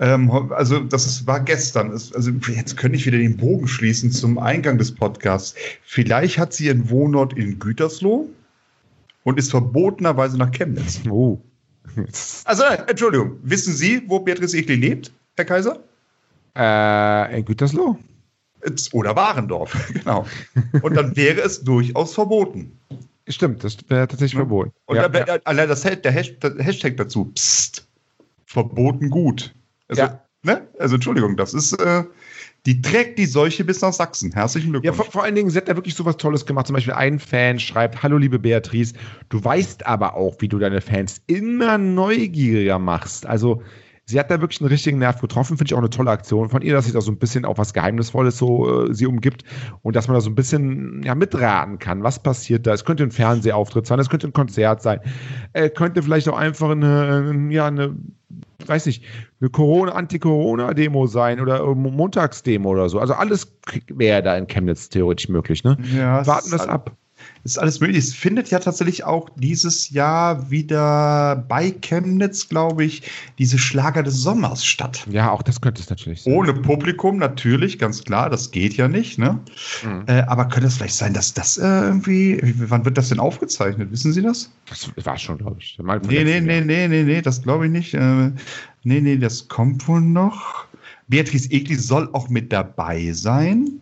Ähm, 0.00 0.28
also, 0.50 0.80
das 0.80 1.06
ist, 1.06 1.28
war 1.28 1.38
gestern. 1.38 1.92
Also, 1.92 2.32
jetzt 2.52 2.76
könnte 2.76 2.96
ich 2.96 3.06
wieder 3.06 3.18
den 3.18 3.36
Bogen 3.36 3.68
schließen 3.68 4.10
zum 4.10 4.38
Eingang 4.38 4.76
des 4.78 4.92
Podcasts. 4.92 5.54
Vielleicht 5.84 6.38
hat 6.38 6.52
sie 6.52 6.66
ihren 6.66 6.90
Wohnort 6.90 7.34
in 7.34 7.60
Gütersloh 7.60 8.28
und 9.24 9.38
ist 9.38 9.50
verbotenerweise 9.50 10.38
nach 10.38 10.50
Chemnitz. 10.50 11.00
Oh. 11.10 11.40
Also, 12.44 12.62
Entschuldigung, 12.86 13.38
wissen 13.42 13.74
Sie, 13.74 14.02
wo 14.06 14.20
Beatrice 14.20 14.56
Egli 14.56 14.76
lebt, 14.76 15.12
Herr 15.36 15.44
Kaiser? 15.44 15.80
Äh, 16.56 17.38
in 17.38 17.44
Gütersloh. 17.44 17.98
Oder 18.92 19.16
Warendorf, 19.16 19.92
genau. 19.92 20.24
Und 20.80 20.96
dann 20.96 21.14
wäre 21.16 21.40
es 21.40 21.62
durchaus 21.62 22.14
verboten. 22.14 22.78
Stimmt, 23.28 23.64
das 23.64 23.78
wäre 23.88 24.06
tatsächlich 24.06 24.34
ja. 24.34 24.40
verboten. 24.40 24.72
Und 24.86 24.96
ja, 24.96 25.08
dann, 25.08 25.26
ja. 25.26 25.38
allein 25.44 25.68
das, 25.68 25.82
der 25.82 26.12
Hashtag 26.12 26.96
dazu, 26.96 27.26
psst, 27.26 27.86
verboten 28.46 29.10
gut. 29.10 29.54
Also, 29.88 30.02
ja. 30.02 30.22
ne? 30.42 30.66
also 30.78 30.94
Entschuldigung, 30.94 31.36
das 31.36 31.52
ist, 31.52 31.72
äh, 31.74 32.04
Die 32.66 32.80
trägt 32.80 33.18
die 33.18 33.26
Seuche 33.26 33.64
bis 33.64 33.80
nach 33.80 33.92
Sachsen. 33.92 34.32
Herzlichen 34.32 34.72
Ja, 34.72 34.80
Glückwunsch. 34.80 34.96
vor, 34.96 35.12
vor 35.12 35.24
allen 35.24 35.34
Dingen, 35.34 35.50
sie 35.50 35.56
hat 35.58 35.68
da 35.68 35.74
wirklich 35.76 35.94
sowas 35.96 36.16
Tolles 36.16 36.46
gemacht. 36.46 36.66
Zum 36.68 36.74
Beispiel 36.74 36.94
ein 36.94 37.18
Fan 37.18 37.58
schreibt, 37.58 38.02
hallo 38.02 38.18
liebe 38.18 38.38
Beatrice, 38.38 38.94
du 39.30 39.42
weißt 39.42 39.86
aber 39.86 40.14
auch, 40.14 40.36
wie 40.38 40.48
du 40.48 40.58
deine 40.58 40.80
Fans 40.80 41.20
immer 41.26 41.76
neugieriger 41.78 42.78
machst. 42.78 43.26
Also 43.26 43.62
sie 44.04 44.18
hat 44.20 44.30
da 44.30 44.40
wirklich 44.40 44.60
einen 44.60 44.68
richtigen 44.68 44.98
Nerv 44.98 45.20
getroffen. 45.20 45.56
Finde 45.56 45.70
ich 45.70 45.74
auch 45.74 45.78
eine 45.78 45.90
tolle 45.90 46.12
Aktion 46.12 46.50
von 46.50 46.62
ihr, 46.62 46.74
dass 46.74 46.84
sie 46.84 46.92
da 46.92 47.00
so 47.00 47.10
ein 47.10 47.18
bisschen 47.18 47.44
auch 47.44 47.58
was 47.58 47.72
Geheimnisvolles 47.74 48.38
so 48.38 48.86
äh, 48.86 48.94
sie 48.94 49.06
umgibt 49.06 49.42
und 49.82 49.96
dass 49.96 50.06
man 50.06 50.14
da 50.14 50.20
so 50.20 50.30
ein 50.30 50.36
bisschen 50.36 51.02
ja, 51.02 51.16
mitraten 51.16 51.80
kann. 51.80 52.04
Was 52.04 52.22
passiert 52.22 52.68
da? 52.68 52.72
Es 52.74 52.84
könnte 52.84 53.02
ein 53.02 53.10
Fernsehauftritt 53.10 53.88
sein, 53.88 53.98
es 53.98 54.08
könnte 54.08 54.28
ein 54.28 54.32
Konzert 54.32 54.82
sein, 54.82 55.00
äh, 55.52 55.68
könnte 55.68 56.00
vielleicht 56.02 56.28
auch 56.28 56.38
einfach 56.38 56.70
eine, 56.70 57.32
äh, 57.34 57.52
ja, 57.52 57.66
eine 57.66 57.96
weiß 58.66 58.86
nicht, 58.86 59.04
eine 59.40 59.50
Corona, 59.50 59.92
Anti-Corona-Demo 59.92 61.06
sein 61.06 61.40
oder 61.40 61.74
Montagsdemo 61.74 62.68
oder 62.70 62.88
so. 62.88 62.98
Also 63.00 63.14
alles 63.14 63.56
wäre 63.88 64.22
da 64.22 64.36
in 64.36 64.46
Chemnitz 64.46 64.88
theoretisch 64.88 65.28
möglich, 65.28 65.64
ne? 65.64 65.76
Ja, 65.96 66.26
Warten 66.26 66.46
ist 66.46 66.52
wir 66.52 66.56
es 66.56 66.62
all- 66.62 66.70
ab. 66.70 66.96
Ist 67.44 67.58
alles 67.58 67.80
möglich. 67.80 67.98
Es 67.98 68.14
findet 68.14 68.50
ja 68.50 68.60
tatsächlich 68.60 69.02
auch 69.02 69.28
dieses 69.36 69.90
Jahr 69.90 70.48
wieder 70.50 71.44
bei 71.48 71.72
Chemnitz, 71.72 72.48
glaube 72.48 72.84
ich, 72.84 73.02
diese 73.38 73.58
Schlager 73.58 74.04
des 74.04 74.14
Sommers 74.18 74.64
statt. 74.64 75.04
Ja, 75.10 75.30
auch 75.32 75.42
das 75.42 75.60
könnte 75.60 75.82
es 75.82 75.90
natürlich 75.90 76.22
sein. 76.22 76.32
Ohne 76.34 76.54
Publikum 76.54 77.16
natürlich, 77.18 77.80
ganz 77.80 78.04
klar, 78.04 78.30
das 78.30 78.52
geht 78.52 78.74
ja 78.76 78.86
nicht. 78.86 79.18
Ne? 79.18 79.40
Mhm. 79.84 80.04
Äh, 80.06 80.20
aber 80.22 80.44
könnte 80.46 80.68
es 80.68 80.76
vielleicht 80.76 80.94
sein, 80.94 81.14
dass 81.14 81.34
das 81.34 81.58
äh, 81.58 81.66
irgendwie, 81.66 82.38
wie- 82.42 82.70
wann 82.70 82.84
wird 82.84 82.96
das 82.96 83.08
denn 83.08 83.18
aufgezeichnet? 83.18 83.90
Wissen 83.90 84.12
Sie 84.12 84.22
das? 84.22 84.50
Das 84.68 84.88
war 85.04 85.18
schon, 85.18 85.38
glaube 85.38 85.56
ich. 85.58 85.76
Mal 85.82 86.00
Nee, 86.06 86.22
nee, 86.22 86.40
nee, 86.40 86.60
nee, 86.60 86.86
nee, 86.86 87.02
nee, 87.02 87.22
das 87.22 87.42
glaube 87.42 87.66
ich 87.66 87.72
nicht. 87.72 87.92
Äh, 87.94 88.30
nee, 88.84 89.00
nee, 89.00 89.16
das 89.16 89.48
kommt 89.48 89.88
wohl 89.88 90.00
noch. 90.00 90.66
Beatrice 91.08 91.50
Egli 91.50 91.74
soll 91.74 92.08
auch 92.12 92.28
mit 92.28 92.52
dabei 92.52 93.10
sein. 93.12 93.80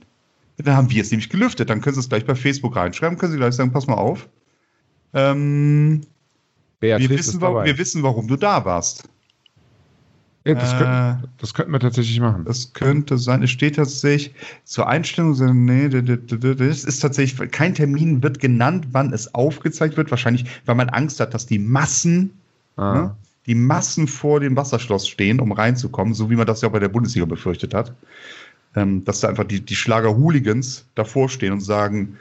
Dann 0.62 0.76
haben 0.76 0.90
wir 0.90 1.02
es 1.02 1.10
nämlich 1.10 1.28
gelüftet. 1.28 1.70
Dann 1.70 1.80
können 1.80 1.94
Sie 1.94 2.00
es 2.00 2.08
gleich 2.08 2.24
bei 2.24 2.34
Facebook 2.34 2.76
reinschreiben. 2.76 3.18
Können 3.18 3.32
Sie 3.32 3.38
gleich 3.38 3.54
sagen, 3.54 3.72
pass 3.72 3.86
mal 3.86 3.94
auf. 3.94 4.28
Ähm, 5.14 6.02
wir, 6.80 6.98
wissen, 7.10 7.40
wir 7.40 7.78
wissen, 7.78 8.02
warum 8.02 8.28
du 8.28 8.36
da 8.36 8.64
warst. 8.64 9.08
ja, 10.46 10.54
das, 10.54 10.72
äh, 10.72 10.76
könnten, 10.78 11.28
das 11.38 11.54
könnten 11.54 11.72
wir 11.72 11.80
tatsächlich 11.80 12.20
machen. 12.20 12.44
Das 12.44 12.72
könnte 12.72 13.18
sein. 13.18 13.42
Es 13.42 13.50
steht 13.50 13.76
tatsächlich 13.76 14.34
zur 14.64 14.88
Einstellung. 14.88 15.34
Nee, 15.66 15.88
das 15.88 16.84
ist 16.84 17.00
tatsächlich 17.00 17.50
kein 17.50 17.74
Termin 17.74 18.22
wird 18.22 18.38
genannt, 18.40 18.86
wann 18.92 19.12
es 19.12 19.34
aufgezeigt 19.34 19.96
wird. 19.96 20.10
Wahrscheinlich, 20.10 20.44
weil 20.64 20.74
man 20.76 20.88
Angst 20.88 21.20
hat, 21.20 21.34
dass 21.34 21.46
die 21.46 21.58
Massen, 21.58 22.30
Ah. 22.76 22.94
ne, 22.94 23.16
die 23.46 23.54
Massen 23.54 24.06
vor 24.06 24.40
dem 24.40 24.56
Wasserschloss 24.56 25.08
stehen, 25.08 25.40
um 25.40 25.52
reinzukommen, 25.52 26.14
so 26.14 26.30
wie 26.30 26.36
man 26.36 26.46
das 26.46 26.60
ja 26.60 26.68
auch 26.68 26.72
bei 26.72 26.78
der 26.78 26.88
Bundesliga 26.88 27.26
befürchtet 27.26 27.74
hat. 27.74 27.92
Ähm, 28.76 29.04
dass 29.04 29.20
da 29.20 29.28
einfach 29.28 29.44
die, 29.44 29.60
die 29.60 29.74
Schlager-Hooligans 29.74 30.86
davor 30.94 31.28
stehen 31.28 31.52
und 31.52 31.60
sagen, 31.60 32.16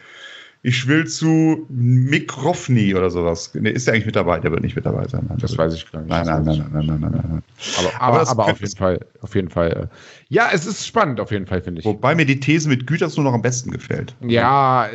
ich 0.61 0.87
will 0.87 1.07
zu 1.07 1.65
Mick 1.69 2.43
Roffny 2.43 2.93
oder 2.93 3.09
sowas. 3.09 3.51
Nee, 3.53 3.69
ist 3.69 3.87
der 3.87 3.93
eigentlich 3.93 4.07
mit 4.07 4.15
dabei? 4.15 4.39
Der 4.39 4.51
wird 4.51 4.61
nicht 4.61 4.75
mit 4.75 4.85
dabei 4.85 5.07
sein. 5.07 5.25
Nein, 5.29 5.37
Das 5.39 5.57
weiß 5.57 5.73
ich 5.73 5.89
gar 5.89 6.01
nicht. 6.01 6.09
Nein, 6.09 6.25
nein, 6.25 6.43
nein, 6.43 6.57
nein, 6.73 6.85
nein, 6.85 6.99
nein, 6.99 7.11
nein, 7.11 7.23
nein. 7.29 7.43
Aber, 7.77 8.01
Aber 8.01 8.19
aber, 8.21 8.29
aber 8.29 8.45
auf 8.47 8.59
jeden 8.59 8.75
Fall, 8.75 8.99
auf 9.21 9.35
jeden 9.35 9.49
Fall. 9.49 9.71
äh, 9.71 9.87
Ja, 10.27 10.49
es 10.51 10.65
ist 10.65 10.85
spannend, 10.85 11.19
auf 11.21 11.31
jeden 11.31 11.45
Fall, 11.45 11.61
finde 11.61 11.79
ich. 11.79 11.85
Wobei 11.85 12.13
mir 12.13 12.25
die 12.25 12.39
These 12.39 12.67
mit 12.67 12.87
Güters 12.87 13.15
nur 13.15 13.23
noch 13.23 13.33
am 13.33 13.41
besten 13.41 13.71
gefällt. 13.71 14.15
Ja, 14.21 14.89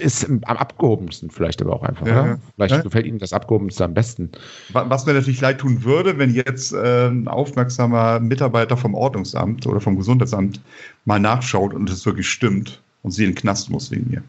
ist 0.00 0.24
am 0.28 0.40
abgehobensten 0.44 1.30
vielleicht 1.30 1.60
aber 1.62 1.74
auch 1.74 1.82
einfach. 1.82 2.06
Ja, 2.06 2.20
oder? 2.22 2.28
ja. 2.30 2.38
Vielleicht 2.54 2.74
Ja. 2.76 2.82
gefällt 2.82 3.06
Ihnen 3.06 3.18
das 3.18 3.32
abgehobenste 3.32 3.84
am 3.84 3.94
besten. 3.94 4.30
Wa- 4.70 4.86
Was 4.88 5.06
mir 5.06 5.14
natürlich 5.14 5.40
leid 5.40 5.58
tun 5.58 5.84
würde, 5.84 6.18
wenn 6.18 6.34
jetzt 6.34 6.72
äh, 6.72 7.08
ein 7.08 7.28
aufmerksamer 7.28 8.20
Mitarbeiter 8.20 8.76
vom 8.76 8.94
Ordnungsamt 8.94 9.66
oder 9.66 9.80
vom 9.80 9.96
Gesundheitsamt 9.96 10.60
mal 11.04 11.18
nachschaut 11.20 11.74
und 11.74 11.88
es 11.90 12.04
wirklich 12.06 12.28
stimmt 12.28 12.80
und 13.02 13.10
sie 13.12 13.24
in 13.24 13.30
den 13.30 13.36
Knast 13.36 13.70
muss 13.70 13.90
wegen 13.90 14.10
mir. 14.10 14.22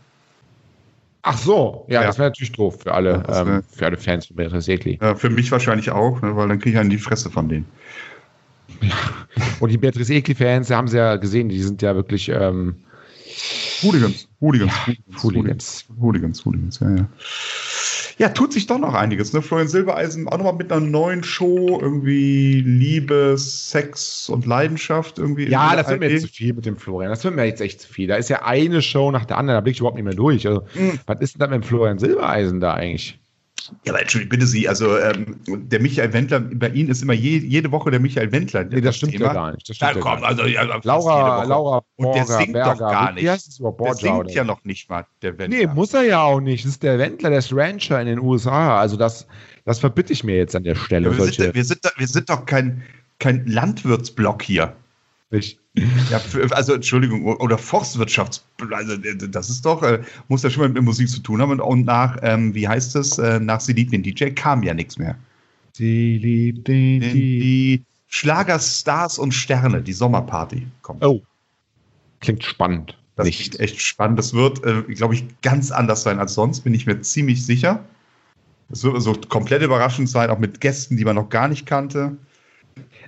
Ach 1.22 1.38
so, 1.38 1.86
ja, 1.90 2.02
Ja. 2.02 2.08
das 2.08 2.18
wäre 2.18 2.30
natürlich 2.30 2.54
doof 2.54 2.80
für 2.82 2.94
alle, 2.94 3.24
das 3.28 3.46
wär- 3.46 3.56
ähm, 3.58 3.64
für 3.70 3.86
alle 3.86 3.98
Fans 3.98 4.26
von 4.28 4.36
Beatrice 4.38 4.72
Egli. 4.72 4.98
Äh, 5.02 5.16
für 5.16 5.30
mich 5.30 5.52
wahrscheinlich 5.52 5.92
auch, 5.92 6.22
ne, 6.22 6.36
weil 6.36 6.48
dann 6.48 6.60
kriege 6.60 6.72
ich 6.76 6.78
einen 6.80 6.90
in 6.92 6.98
die 6.98 7.04
Fresse 7.04 7.30
von 7.30 7.50
denen. 7.50 7.66
Und 9.60 9.70
die 9.72 9.78
Beatrice 9.78 10.14
Egli-Fans, 10.14 10.70
haben 10.70 10.88
sie 10.88 10.98
ja 10.98 11.18
gesehen, 11.18 11.50
die 11.50 11.62
sind 11.62 11.82
ja 11.82 11.96
wirklich 11.96 12.30
ähm, 12.30 12.76
Hooligans, 13.82 14.28
Hooligans, 14.42 14.74
Hooligans. 15.24 15.86
Hooligans, 16.00 16.46
Hooligans, 16.46 16.80
ja, 16.80 16.96
ja. 16.96 17.08
Ja, 18.18 18.28
tut 18.30 18.52
sich 18.52 18.68
doch 18.68 18.78
noch 18.80 18.94
einiges. 18.94 19.32
Ne? 19.32 19.42
Florian 19.42 19.70
Silbereisen 19.70 20.28
auch 20.28 20.38
nochmal 20.38 20.56
mit 20.56 20.72
einer 20.74 20.86
neuen 20.86 21.24
Show, 21.24 21.80
irgendwie 21.82 22.60
Liebe, 22.60 23.36
Sex 23.38 24.28
und 24.28 24.46
Leidenschaft 24.46 25.18
irgendwie. 25.20 25.48
Ja, 25.48 25.74
das 25.78 25.88
wird 25.88 26.02
mir 26.02 26.12
jetzt 26.12 26.24
zu 26.24 26.28
viel 26.28 26.54
mit 26.54 26.66
dem 26.66 26.76
Florian. 26.76 27.10
Das 27.12 27.24
wird 27.24 27.36
mir 27.36 27.46
jetzt 27.46 27.62
echt 27.62 27.80
zu 27.80 27.88
viel. 27.88 28.08
Da 28.10 28.18
ist 28.18 28.30
ja 28.30 28.44
eine 28.44 28.82
Show 28.82 29.10
nach 29.12 29.24
der 29.24 29.38
anderen, 29.38 29.56
da 29.58 29.62
blicke 29.62 29.76
ich 29.76 29.80
überhaupt 29.80 29.96
nicht 29.96 30.04
mehr 30.04 30.16
durch. 30.16 30.46
Also, 30.46 30.64
Mhm. 30.76 31.00
was 31.06 31.22
ist 31.22 31.36
denn 31.36 31.40
da 31.40 31.48
mit 31.48 31.64
dem 31.64 31.64
Florian 31.64 31.98
Silbereisen 31.98 32.60
da 32.60 32.74
eigentlich? 32.74 33.20
Ja, 33.86 33.94
aber 33.94 34.02
entschuldigung, 34.02 34.30
bitte 34.32 34.46
Sie, 34.48 34.68
also 34.68 34.98
ähm, 34.98 35.38
der 35.48 35.80
Michael 35.82 36.12
Wendler, 36.14 36.40
bei 36.40 36.70
Ihnen 36.70 36.90
ist 36.90 37.02
immer 37.02 37.14
je, 37.14 37.38
jede 37.38 37.72
Woche 37.72 37.92
der 37.92 38.00
Michael 38.00 38.32
Wendler. 38.32 38.64
Nee, 38.64 38.82
das 38.82 38.98
stimmt 38.98 39.14
ja 39.14 39.34
gar 39.34 39.52
nicht. 39.54 39.68
Das 39.70 39.76
stimmt 39.76 39.96
ja 39.96 40.02
komm, 40.02 40.24
also 40.24 40.46
ja, 40.46 40.64
Laura. 40.84 41.44
Laura 41.44 41.82
Und 41.96 42.06
der 42.16 42.22
Borger, 42.22 42.38
singt 42.38 42.54
Berger. 42.54 42.72
doch 42.74 42.80
gar 42.80 43.12
nicht. 43.14 43.26
Der 43.26 43.72
Borger, 43.72 43.94
singt 43.96 44.32
ja 44.32 44.44
noch 44.44 44.64
nicht 44.64 44.90
mal, 44.90 45.06
der 45.22 45.38
Wendler. 45.38 45.60
Nee, 45.60 45.68
muss 45.74 45.94
er 45.94 46.04
ja 46.04 46.22
auch 46.24 46.40
nicht. 46.40 46.66
Das 46.66 46.72
ist 46.72 46.84
der 46.84 46.98
Wendler, 47.00 47.30
der 47.30 47.40
ist 47.40 47.54
Rancher 47.54 48.00
in 48.02 48.08
den 48.08 48.20
USA. 48.20 48.80
Also 48.80 48.98
das, 48.98 49.28
das 49.66 49.80
verbitte 49.80 50.14
ich 50.14 50.24
mir 50.24 50.36
jetzt 50.38 50.56
an 50.56 50.64
der 50.64 50.76
Stelle. 50.76 51.10
ja, 51.12 51.18
wir, 51.18 51.26
sind, 51.32 51.56
wir, 51.56 51.64
sind, 51.66 51.86
doch- 51.86 51.98
wir 51.98 52.08
sind 52.08 52.30
doch 52.30 52.46
kein, 52.46 52.84
kein 53.20 53.46
Landwirtsblock 53.46 54.42
hier. 54.44 54.74
Nicht. 55.32 55.60
Ja, 56.10 56.22
also 56.52 56.74
Entschuldigung, 56.74 57.24
oder 57.24 57.58
Forstwirtschafts... 57.58 58.46
Also 58.72 58.98
das 58.98 59.50
ist 59.50 59.66
doch, 59.66 59.84
äh, 59.84 60.02
muss 60.28 60.44
ja 60.44 60.50
schon 60.50 60.64
mal 60.64 60.70
mit 60.70 60.84
Musik 60.84 61.10
zu 61.10 61.22
tun 61.22 61.42
haben. 61.42 61.52
Und, 61.52 61.62
und 61.62 61.86
nach, 61.86 62.18
ähm, 62.22 62.54
wie 62.54 62.68
heißt 62.68 62.96
es, 62.96 63.18
äh, 63.18 63.40
nach 63.40 63.62
Sie 63.62 63.74
liebt 63.74 63.94
den 63.94 64.04
DJ 64.04 64.30
kam 64.30 64.64
ja 64.64 64.74
nichts 64.74 64.98
mehr. 64.98 65.16
Sie 65.74 66.18
liebt 66.18 66.68
den, 66.68 67.00
Die, 67.00 67.10
die. 67.12 67.40
die 67.40 67.84
Schlagerstars 68.08 69.20
und 69.20 69.34
Sterne, 69.34 69.82
die 69.82 69.94
Sommerparty 69.94 70.66
kommt. 70.82 71.06
Oh. 71.06 71.22
Klingt 72.22 72.44
spannend. 72.44 72.98
Das 73.16 73.28
nicht. 73.28 73.54
ist 73.54 73.60
echt 73.60 73.82
spannend. 73.82 74.18
Das 74.18 74.34
wird, 74.34 74.66
äh, 74.66 74.82
glaube 74.94 75.14
ich, 75.14 75.26
ganz 75.42 75.72
anders 75.72 76.04
sein 76.04 76.20
als 76.20 76.34
sonst, 76.34 76.62
bin 76.62 76.74
ich 76.74 76.86
mir 76.86 77.02
ziemlich 77.02 77.46
sicher. 77.46 77.86
Es 78.72 78.84
wird 78.84 79.02
so 79.02 79.14
komplett 79.30 79.62
überraschend 79.62 80.10
sein, 80.10 80.30
auch 80.30 80.40
mit 80.40 80.62
Gästen, 80.62 80.98
die 80.98 81.06
man 81.06 81.16
noch 81.16 81.30
gar 81.30 81.48
nicht 81.48 81.66
kannte. 81.66 82.18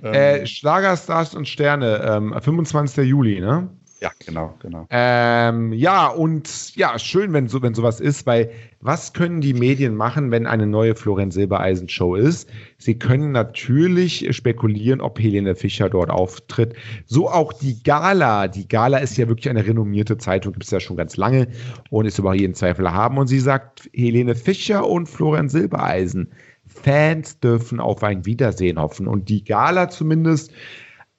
Ähm, 0.02 0.14
Äh, 0.14 0.46
Schlagerstars 0.46 1.34
und 1.34 1.48
Sterne, 1.48 2.02
ähm, 2.04 2.34
25. 2.40 3.06
Juli, 3.06 3.40
ne? 3.40 3.68
ja, 4.02 4.10
genau, 4.26 4.52
genau. 4.58 4.84
Ähm, 4.90 5.72
ja, 5.72 6.08
und 6.08 6.74
ja, 6.74 6.98
schön, 6.98 7.32
wenn, 7.32 7.46
so, 7.46 7.62
wenn 7.62 7.72
sowas 7.72 8.00
ist, 8.00 8.26
weil 8.26 8.50
was 8.80 9.12
können 9.12 9.40
die 9.40 9.54
Medien 9.54 9.94
machen, 9.94 10.32
wenn 10.32 10.48
eine 10.48 10.66
neue 10.66 10.96
Florian 10.96 11.30
Silbereisen 11.30 11.88
Show 11.88 12.16
ist? 12.16 12.50
Sie 12.78 12.98
können 12.98 13.30
natürlich 13.30 14.26
spekulieren, 14.34 15.00
ob 15.00 15.20
Helene 15.20 15.54
Fischer 15.54 15.88
dort 15.88 16.10
auftritt. 16.10 16.74
So 17.06 17.30
auch 17.30 17.52
die 17.52 17.80
Gala. 17.84 18.48
Die 18.48 18.66
Gala 18.66 18.98
ist 18.98 19.16
ja 19.18 19.28
wirklich 19.28 19.48
eine 19.48 19.64
renommierte 19.64 20.18
Zeitung, 20.18 20.52
gibt 20.52 20.64
es 20.64 20.72
ja 20.72 20.80
schon 20.80 20.96
ganz 20.96 21.16
lange 21.16 21.46
und 21.90 22.04
ist 22.04 22.18
über 22.18 22.34
jeden 22.34 22.54
Zweifel 22.54 22.86
erhaben. 22.86 23.18
Und 23.18 23.28
sie 23.28 23.38
sagt, 23.38 23.88
Helene 23.92 24.34
Fischer 24.34 24.84
und 24.84 25.06
Florian 25.06 25.48
Silbereisen. 25.48 26.32
Fans 26.72 27.38
dürfen 27.40 27.80
auf 27.80 28.02
ein 28.02 28.24
Wiedersehen 28.26 28.78
hoffen. 28.78 29.06
Und 29.06 29.28
die 29.28 29.44
Gala 29.44 29.88
zumindest 29.88 30.52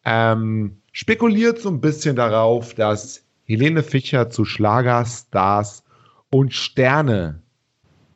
ähm, 0.05 0.77
spekuliert 0.91 1.59
so 1.59 1.69
ein 1.69 1.81
bisschen 1.81 2.15
darauf, 2.15 2.73
dass 2.73 3.23
Helene 3.45 3.83
Fischer 3.83 4.29
zu 4.29 4.45
Schlagerstars 4.45 5.83
und 6.29 6.53
Sterne 6.53 7.41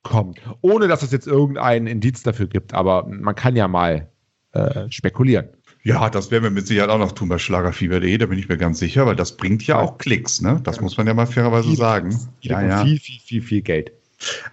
kommt. 0.04 0.40
Ohne 0.62 0.88
dass 0.88 1.04
es 1.04 1.12
jetzt 1.12 1.28
irgendeinen 1.28 1.88
Indiz 1.88 2.24
dafür 2.24 2.48
gibt, 2.48 2.74
aber 2.74 3.06
man 3.08 3.36
kann 3.36 3.56
ja 3.56 3.68
mal 3.68 4.10
äh, 4.54 4.90
spekulieren. 4.90 5.50
Ja, 5.84 6.10
das 6.10 6.32
werden 6.32 6.44
wir 6.44 6.50
mit 6.50 6.68
Sicherheit 6.68 6.90
auch 6.90 6.98
noch 6.98 7.14
tun 7.14 7.30
bei 7.30 7.38
Schlagerfieber.de, 7.38 8.18
da 8.18 8.26
bin 8.26 8.40
ich 8.40 8.50
mir 8.50 8.58
ganz 8.58 8.80
sicher, 8.80 9.06
weil 9.06 9.16
das 9.16 9.38
bringt 9.38 9.66
ja 9.68 9.80
auch 9.80 9.98
Klicks, 9.98 10.42
ne? 10.42 10.60
Das 10.64 10.82
muss 10.82 10.98
man 10.98 11.08
ja 11.08 11.14
mal 11.14 11.28
fairerweise 11.28 11.74
sagen. 11.76 12.18
Ja, 12.42 12.62
ja. 12.62 12.84
Viel, 12.84 13.00
viel, 13.00 13.20
viel, 13.20 13.42
viel 13.42 13.62
Geld. 13.62 13.92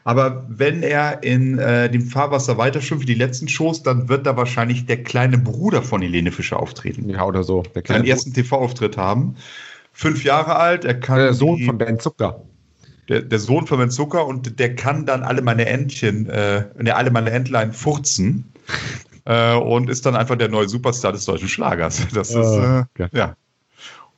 Aber 0.04 0.44
wenn 0.48 0.82
er 0.82 1.22
in 1.22 1.58
äh, 1.58 1.88
dem 1.90 2.02
Fahrwasser 2.02 2.58
weiterschimpft, 2.58 3.08
die 3.08 3.14
letzten 3.14 3.48
Shows, 3.48 3.82
dann 3.82 4.08
wird 4.08 4.26
da 4.26 4.36
wahrscheinlich 4.36 4.84
der 4.86 5.02
kleine 5.02 5.38
Bruder 5.38 5.82
von 5.82 6.02
Helene 6.02 6.30
Fischer 6.32 6.60
auftreten. 6.60 7.08
Ja, 7.08 7.24
oder 7.24 7.42
so. 7.44 7.62
Der, 7.62 7.72
Seinen 7.74 7.82
kleine 7.84 8.08
ersten 8.08 8.32
TV-Auftritt 8.34 8.96
haben. 8.96 9.36
Fünf 9.92 10.22
Jahre 10.24 10.56
alt, 10.56 10.84
er 10.84 10.94
kann. 11.00 11.18
der 11.18 11.32
Sohn 11.34 11.56
die- 11.58 11.64
von 11.66 11.78
Ben 11.78 11.98
Zucker. 11.98 12.42
der, 13.08 13.22
der 13.22 13.38
Sohn 13.38 13.66
von 13.66 13.78
Ben 13.78 13.90
Zucker 13.90 14.26
und 14.26 14.58
der 14.58 14.74
kann 14.74 15.06
dann 15.06 15.22
alle 15.22 15.40
meine 15.42 15.66
Entchen, 15.66 16.28
äh, 16.28 16.64
ne, 16.78 16.94
alle 16.94 17.10
meine 17.10 17.30
Entlein 17.30 17.72
furzen. 17.72 18.44
äh, 19.24 19.54
und 19.54 19.88
ist 19.88 20.04
dann 20.04 20.16
einfach 20.16 20.36
der 20.36 20.48
neue 20.48 20.68
Superstar 20.68 21.12
des 21.12 21.24
deutschen 21.24 21.48
Schlagers. 21.48 22.06
Das 22.12 22.34
Oh, 22.34 22.40
ist, 22.40 22.98
äh, 23.00 23.08
ja. 23.16 23.36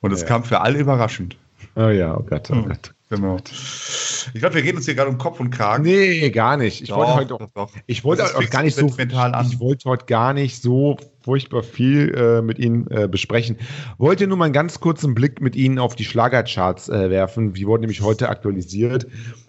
Und 0.01 0.13
es 0.13 0.23
Ja. 0.23 0.27
kam 0.27 0.45
für 0.45 0.61
alle 0.61 0.79
überraschend. 0.79 1.37
Oh 1.77 1.89
ja, 1.89 2.17
oh 2.17 2.23
Gott, 2.29 2.49
oh 2.51 2.55
Hm. 2.57 2.65
Gott. 2.69 2.95
Genau. 3.09 3.37
Ich 3.47 4.40
glaube, 4.40 4.57
wir 4.57 4.62
gehen 4.62 4.77
uns 4.77 4.85
hier 4.85 4.97
gerade 4.97 5.11
um 5.11 5.19
Kopf 5.19 5.38
und 5.38 5.51
Kragen. 5.51 5.85
Nee, 5.85 6.31
gar 6.31 6.57
nicht. 6.57 6.83
Ich 6.83 6.88
Doch, 6.88 6.97
wollte 6.97 7.14
heute 7.14 7.29
doch, 7.29 7.49
doch. 7.55 7.71
Ich 7.87 8.03
wollte 8.03 8.25
auch 8.25 8.51
gar 8.51 8.64
nicht 8.64 8.75
so. 8.75 8.87
Ich 8.87 9.61
wollte 9.61 9.88
heute 9.88 10.07
gar 10.07 10.33
nicht 10.33 10.61
so 10.61 10.97
furchtbar 11.23 11.62
viel 11.62 12.12
äh, 12.14 12.42
mit 12.42 12.59
Ihnen 12.59 12.90
äh, 12.90 13.07
besprechen. 13.07 13.59
Wollte 13.99 14.27
nur 14.27 14.37
mal 14.37 14.47
einen 14.47 14.55
ganz 14.55 14.81
kurzen 14.81 15.14
Blick 15.14 15.40
mit 15.40 15.55
Ihnen 15.55 15.79
auf 15.79 15.95
die 15.95 16.05
Schlagercharts 16.05 16.88
äh, 16.88 17.11
werfen. 17.11 17.53
Die 17.53 17.66
wurden 17.66 17.83
nämlich 17.83 18.01
heute 18.03 18.29
aktualisiert. 18.29 19.07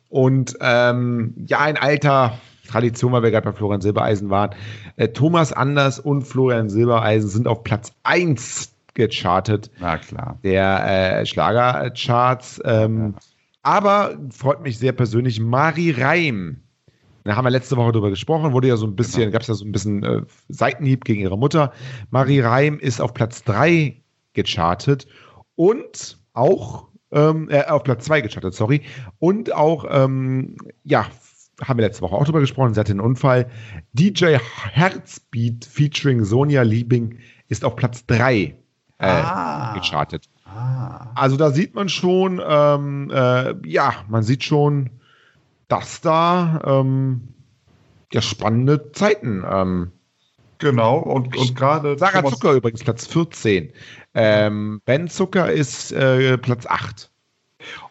Und 0.09 0.55
ähm, 0.61 1.33
ja, 1.47 1.59
ein 1.59 1.77
alter 1.77 2.37
Tradition, 2.67 3.11
weil 3.11 3.23
wir 3.23 3.31
gerade 3.31 3.49
bei 3.49 3.53
Florian 3.57 3.81
Silbereisen 3.81 4.29
waren. 4.29 4.51
Äh, 4.97 5.07
Thomas 5.09 5.51
Anders 5.51 5.99
und 5.99 6.23
Florian 6.23 6.69
Silbereisen 6.69 7.29
sind 7.29 7.47
auf 7.47 7.63
Platz 7.63 7.91
1 8.03 8.71
gechartet 8.93 9.69
Na 9.79 9.97
klar. 9.97 10.37
der 10.43 11.19
äh, 11.21 11.25
Schlagercharts. 11.25 12.61
Ähm, 12.65 13.15
Aber 13.67 14.17
freut 14.31 14.61
mich 14.61 14.77
sehr 14.79 14.93
persönlich, 14.93 15.41
Mari 15.41 15.91
Reim. 15.91 16.61
Da 17.25 17.35
haben 17.35 17.43
wir 17.45 17.49
letzte 17.49 17.75
Woche 17.75 17.91
drüber 17.91 18.09
gesprochen, 18.09 18.53
wurde 18.53 18.69
ja 18.69 18.77
so 18.77 18.87
ein 18.87 18.95
bisschen, 18.95 19.23
Genau. 19.23 19.33
gab 19.33 19.41
es 19.41 19.49
ja 19.49 19.55
so 19.55 19.65
ein 19.65 19.73
bisschen 19.73 20.03
äh, 20.03 20.21
Seitenhieb 20.47 21.03
gegen 21.03 21.19
ihre 21.21 21.37
Mutter. 21.37 21.73
Mari 22.09 22.39
Reim 22.39 22.79
ist 22.79 23.01
auf 23.01 23.13
Platz 23.13 23.43
3 23.43 24.01
gechartet 24.31 25.05
und 25.55 26.17
auch 26.31 26.87
ähm, 27.11 27.49
äh, 27.49 27.65
auf 27.65 27.83
Platz 27.83 28.05
2 28.05 28.21
gechartet, 28.21 28.53
sorry. 28.53 28.83
Und 29.19 29.53
auch, 29.53 29.83
ähm, 29.89 30.55
ja, 30.85 31.07
haben 31.61 31.77
wir 31.77 31.85
letzte 31.85 32.03
Woche 32.03 32.15
auch 32.15 32.23
drüber 32.23 32.39
gesprochen, 32.39 32.73
sie 32.73 32.79
hatte 32.79 32.91
einen 32.91 33.01
Unfall. 33.01 33.49
DJ 33.91 34.37
Herzbeat 34.71 35.65
featuring 35.65 36.23
Sonja 36.23 36.61
Liebing 36.61 37.17
ist 37.49 37.65
auf 37.65 37.75
Platz 37.75 38.05
3 38.05 38.33
äh, 38.43 38.55
Ah. 38.99 39.73
gechartet. 39.73 40.29
Ah. 40.55 41.11
Also 41.15 41.37
da 41.37 41.51
sieht 41.51 41.75
man 41.75 41.89
schon, 41.89 42.41
ähm, 42.45 43.11
äh, 43.13 43.53
ja, 43.67 43.93
man 44.07 44.23
sieht 44.23 44.43
schon, 44.43 44.89
dass 45.67 46.01
da 46.01 46.61
ähm, 46.65 47.27
ja 48.13 48.21
spannende 48.21 48.91
Zeiten. 48.91 49.43
Ähm, 49.49 49.91
Genau, 50.59 50.97
und, 50.97 51.37
und 51.37 51.55
gerade. 51.55 51.97
Sarah 51.99 52.21
Thomas- 52.21 52.33
Zucker 52.33 52.53
übrigens 52.53 52.83
Platz 52.83 53.05
14. 53.05 53.71
Ähm, 54.15 54.81
ben 54.85 55.07
Zucker 55.07 55.51
ist 55.51 55.91
äh, 55.91 56.35
Platz 56.39 56.65
8. 56.65 57.11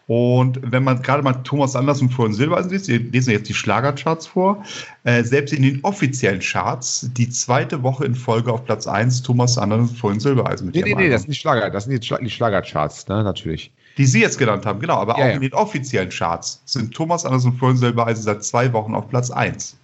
Und 0.07 0.59
wenn 0.63 0.85
man 0.85 1.01
gerade 1.01 1.21
mal 1.21 1.33
Thomas 1.43 1.75
Anders 1.75 2.01
und 2.01 2.13
Florian 2.13 2.33
Silbereisen 2.33 2.71
liest, 2.71 2.87
wir 2.87 2.99
lesen 2.99 3.31
jetzt 3.31 3.49
die 3.49 3.53
Schlagercharts 3.53 4.25
vor, 4.27 4.63
äh, 5.03 5.21
selbst 5.23 5.53
in 5.53 5.63
den 5.63 5.83
offiziellen 5.83 6.39
Charts 6.39 7.09
die 7.11 7.29
zweite 7.29 7.83
Woche 7.83 8.05
in 8.05 8.15
Folge 8.15 8.51
auf 8.53 8.63
Platz 8.63 8.87
1 8.87 9.23
Thomas 9.23 9.57
Anders 9.57 9.89
und 9.89 9.97
Florian 9.97 10.21
Silbereisen 10.21 10.67
mit 10.67 10.75
Nee, 10.75 10.83
nee, 10.83 10.95
nee, 10.95 11.09
das 11.09 11.23
sind 11.23 11.31
die 11.31 11.37
Schlager, 11.37 11.69
das 11.69 11.83
sind 11.83 12.01
die, 12.01 12.07
Schla 12.07 12.19
die 12.19 12.29
Schlagercharts, 12.29 13.05
ne, 13.09 13.21
natürlich. 13.21 13.69
Die 13.97 14.05
Sie 14.05 14.21
jetzt 14.21 14.37
genannt 14.37 14.65
haben, 14.65 14.79
genau, 14.79 14.95
aber 14.95 15.17
Ja, 15.17 15.23
auch 15.25 15.27
ja. 15.27 15.33
in 15.33 15.41
den 15.41 15.53
offiziellen 15.53 16.09
Charts 16.09 16.61
sind 16.65 16.93
Thomas 16.93 17.25
Anders 17.25 17.43
und 17.43 17.57
Florian 17.57 17.77
Silbereisen 17.77 18.23
seit 18.23 18.45
zwei 18.45 18.71
Wochen 18.71 18.95
auf 18.95 19.09
Platz 19.09 19.29
1. 19.29 19.75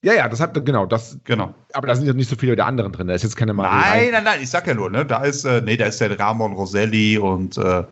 Ja, 0.00 0.14
ja, 0.14 0.28
das 0.28 0.40
hat, 0.40 0.64
genau, 0.64 0.86
das, 0.86 1.18
Genau. 1.24 1.52
aber 1.74 1.88
da 1.88 1.94
sind 1.96 2.06
ja 2.06 2.12
nicht 2.14 2.30
so 2.30 2.36
viele 2.36 2.54
der 2.56 2.66
anderen 2.66 2.92
drin. 2.92 3.08
Da 3.08 3.14
ist 3.14 3.22
jetzt 3.24 3.36
keine 3.36 3.52
Marie 3.52 3.76
Nein, 3.90 4.08
nein, 4.12 4.24
nein, 4.24 4.38
ich 4.40 4.48
sag 4.48 4.66
ja 4.66 4.72
nur, 4.72 4.88
ne? 4.88 5.04
Da 5.04 5.24
ist, 5.24 5.44
äh, 5.44 5.60
nee, 5.60 5.76
da 5.76 5.86
ist 5.86 6.00
der 6.00 6.16
Ramon 6.18 6.52
Roselli 6.52 7.18
und 7.18 7.58
äh, 7.58 7.82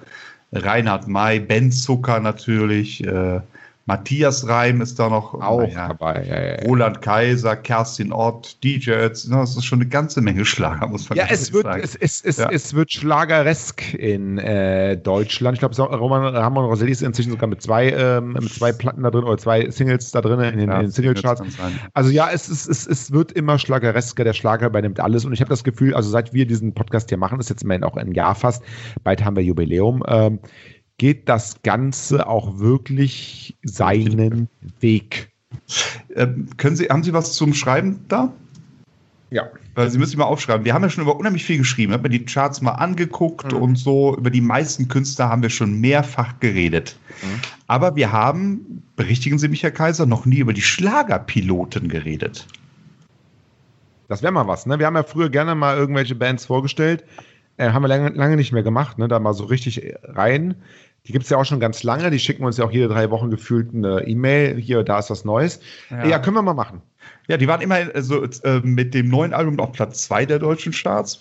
Reinhard 0.56 1.08
May, 1.08 1.40
Ben 1.40 1.70
Zucker 1.70 2.20
natürlich, 2.20 3.04
äh, 3.04 3.40
Matthias 3.86 4.46
Reim 4.48 4.80
ist 4.80 4.98
da 4.98 5.08
noch. 5.08 5.34
auch 5.34 5.60
naja, 5.62 5.88
dabei. 5.88 6.24
Ja, 6.28 6.40
ja, 6.40 6.48
ja. 6.60 6.66
Roland 6.66 7.00
Kaiser, 7.02 7.54
Kerstin 7.56 8.12
Ott, 8.12 8.62
DJ 8.64 8.90
Ötz, 8.90 9.28
ne, 9.28 9.36
das 9.36 9.56
ist 9.56 9.64
schon 9.64 9.80
eine 9.80 9.88
ganze 9.88 10.20
Menge 10.20 10.44
Schlager, 10.44 10.88
muss 10.88 11.08
man 11.08 11.16
Ja, 11.16 11.26
es 11.30 11.52
wird, 11.52 11.64
sagen. 11.64 11.80
es, 11.84 11.94
es, 11.94 12.20
es, 12.24 12.36
Ja. 12.38 12.50
es 12.50 12.74
wird 12.74 12.90
schlageresk 12.92 13.94
in 13.94 14.38
äh, 14.38 14.96
Deutschland. 14.96 15.54
Ich 15.56 15.60
glaube, 15.60 15.96
Roman 15.96 16.34
Ramon 16.34 16.64
Roselli 16.64 16.90
ist 16.90 17.02
inzwischen 17.02 17.30
sogar 17.30 17.48
mit 17.48 17.62
zwei, 17.62 17.90
ähm, 17.90 18.32
mit 18.32 18.52
zwei 18.52 18.72
Platten 18.72 19.02
da 19.04 19.10
drin 19.10 19.22
oder 19.24 19.38
zwei 19.38 19.70
Singles 19.70 20.10
da 20.10 20.20
drin 20.20 20.40
in 20.40 20.58
den, 20.58 20.68
Ja, 20.68 20.76
in 20.76 20.86
den 20.86 20.90
Singlecharts. 20.90 21.42
Also 21.94 22.10
ja, 22.10 22.28
es, 22.32 22.48
ist, 22.48 22.68
es, 22.68 22.86
es 22.86 23.12
wird 23.12 23.30
immer 23.32 23.58
schlageresker. 23.58 24.24
Der 24.24 24.32
Schlager 24.32 24.66
übernimmt 24.66 24.98
alles. 24.98 25.24
Und 25.24 25.32
ich 25.32 25.40
habe 25.40 25.48
das 25.50 25.62
Gefühl, 25.62 25.94
also 25.94 26.10
seit 26.10 26.32
wir 26.34 26.46
diesen 26.46 26.74
Podcast 26.74 27.08
hier 27.08 27.18
machen, 27.18 27.38
ist 27.38 27.50
jetzt 27.50 27.62
immerhin 27.62 27.84
auch 27.84 27.96
ein 27.96 28.12
Jahr 28.12 28.34
fast, 28.34 28.64
bald 29.04 29.24
haben 29.24 29.36
wir 29.36 29.44
Jubiläum, 29.44 30.02
ähm, 30.08 30.40
geht 30.98 31.28
das 31.28 31.62
Ganze 31.62 32.26
auch 32.26 32.58
wirklich 32.58 33.56
seinen 33.62 34.48
Weg. 34.80 35.30
Ähm, 36.14 36.48
können 36.56 36.76
Sie, 36.76 36.86
haben 36.86 37.02
Sie 37.02 37.12
was 37.12 37.34
zum 37.34 37.54
Schreiben 37.54 38.04
da? 38.08 38.32
Ja. 39.30 39.48
Weil 39.74 39.90
Sie 39.90 39.98
müssen 39.98 40.18
mal 40.18 40.24
aufschreiben. 40.24 40.64
Wir 40.64 40.72
haben 40.72 40.82
ja 40.82 40.90
schon 40.90 41.02
über 41.02 41.16
unheimlich 41.16 41.44
viel 41.44 41.58
geschrieben. 41.58 41.92
Ich 41.92 41.98
habe 41.98 42.08
mir 42.08 42.18
die 42.18 42.24
Charts 42.24 42.62
mal 42.62 42.72
angeguckt 42.72 43.52
Mhm. 43.52 43.58
und 43.58 43.76
so. 43.76 44.16
Über 44.16 44.30
die 44.30 44.40
meisten 44.40 44.88
Künstler 44.88 45.28
haben 45.28 45.42
wir 45.42 45.50
schon 45.50 45.80
mehrfach 45.80 46.38
geredet. 46.40 46.96
Mhm. 47.22 47.40
Aber 47.66 47.96
wir 47.96 48.12
haben, 48.12 48.82
berichtigen 48.94 49.38
Sie 49.38 49.48
mich, 49.48 49.62
Herr 49.62 49.72
Kaiser, 49.72 50.06
noch 50.06 50.24
nie 50.24 50.38
über 50.38 50.52
die 50.52 50.62
Schlagerpiloten 50.62 51.88
geredet. 51.88 52.46
Das 54.08 54.22
wäre 54.22 54.32
mal 54.32 54.46
was, 54.46 54.66
ne? 54.66 54.78
Wir 54.78 54.86
haben 54.86 54.94
ja 54.94 55.02
früher 55.02 55.28
gerne 55.28 55.56
mal 55.56 55.76
irgendwelche 55.76 56.14
Bands 56.14 56.46
vorgestellt. 56.46 57.04
Äh, 57.56 57.70
haben 57.70 57.82
wir 57.82 57.88
lange, 57.88 58.10
lange 58.10 58.36
nicht 58.36 58.52
mehr 58.52 58.62
gemacht, 58.62 58.98
ne? 58.98 59.08
Da 59.08 59.18
mal 59.18 59.32
so 59.34 59.44
richtig 59.44 59.94
rein. 60.04 60.54
Die 61.06 61.12
gibt 61.12 61.24
es 61.24 61.30
ja 61.30 61.36
auch 61.38 61.44
schon 61.44 61.60
ganz 61.60 61.82
lange. 61.82 62.10
Die 62.10 62.18
schicken 62.18 62.44
uns 62.44 62.56
ja 62.56 62.64
auch 62.64 62.72
jede 62.72 62.88
drei 62.88 63.10
Wochen 63.10 63.30
gefühlt 63.30 63.72
eine 63.72 64.06
E-Mail. 64.06 64.56
Hier, 64.58 64.82
da 64.82 64.98
ist 64.98 65.08
was 65.10 65.24
Neues. 65.24 65.60
Ja. 65.90 66.06
Ja. 66.06 66.18
können 66.18 66.36
wir 66.36 66.42
mal 66.42 66.54
machen. 66.54 66.82
Ja, 67.28 67.36
die 67.36 67.46
waren 67.46 67.60
immer 67.60 67.76
also, 67.94 68.24
äh, 68.24 68.60
mit 68.62 68.92
dem 68.94 69.08
neuen 69.08 69.32
Album 69.32 69.58
auf 69.60 69.72
Platz 69.72 70.02
2 70.04 70.26
der 70.26 70.38
deutschen 70.40 70.72
Charts, 70.72 71.20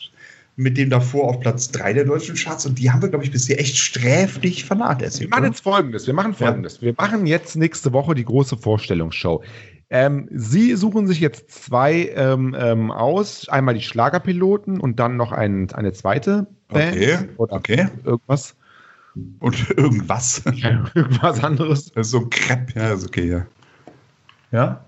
mit 0.56 0.78
dem 0.78 0.89
davor 0.89 1.30
auf 1.30 1.39
Platz 1.39 1.69
3 1.71 1.93
der 1.93 2.06
deutschen 2.06 2.36
Charts 2.36 2.65
und 2.65 2.80
die 2.80 2.89
haben 2.89 3.02
wir, 3.02 3.10
glaube 3.10 3.24
ich, 3.26 3.32
bisher 3.32 3.60
echt 3.60 3.78
sträflich 3.78 4.63
Wir 4.63 4.67
vernachlässigt. 4.67 5.30
machen 5.30 5.41
oder? 5.41 5.50
jetzt 5.50 5.62
folgendes. 5.62 6.08
Wir 6.08 6.13
machen 6.13 6.34
folgendes. 6.34 6.82
Wir 6.82 6.93
machen 6.98 7.28
jetzt 7.28 7.56
nächste 7.56 7.93
Woche 7.93 8.15
die 8.15 8.26
große 8.26 8.58
Vorstellungsshow. 8.58 9.43
Ähm, 9.89 10.28
Sie 10.32 10.76
suchen 10.76 11.08
sich 11.08 11.19
jetzt 11.19 11.52
zwei 11.52 12.12
ähm, 12.15 12.56
ähm, 12.58 12.91
aus. 12.91 13.48
Einmal 13.50 13.76
die 13.76 13.82
Schlagerpiloten 13.82 14.80
und 14.80 15.00
dann 15.00 15.15
noch 15.17 15.32
ein, 15.32 15.71
eine 15.74 15.93
zweite 15.93 16.48
Band. 16.67 16.95
Okay, 16.95 17.17
Oder 17.38 17.56
okay. 17.56 17.88
irgendwas. 18.04 18.56
Und 19.39 19.69
irgendwas. 19.78 20.43
irgendwas 20.45 21.43
anderes. 21.43 21.91
So 22.02 22.28
Crepe. 22.30 22.80
Ja, 22.80 22.93
ist 22.93 23.06
okay, 23.06 23.30
ja. 23.30 23.45
Ja? 24.52 24.86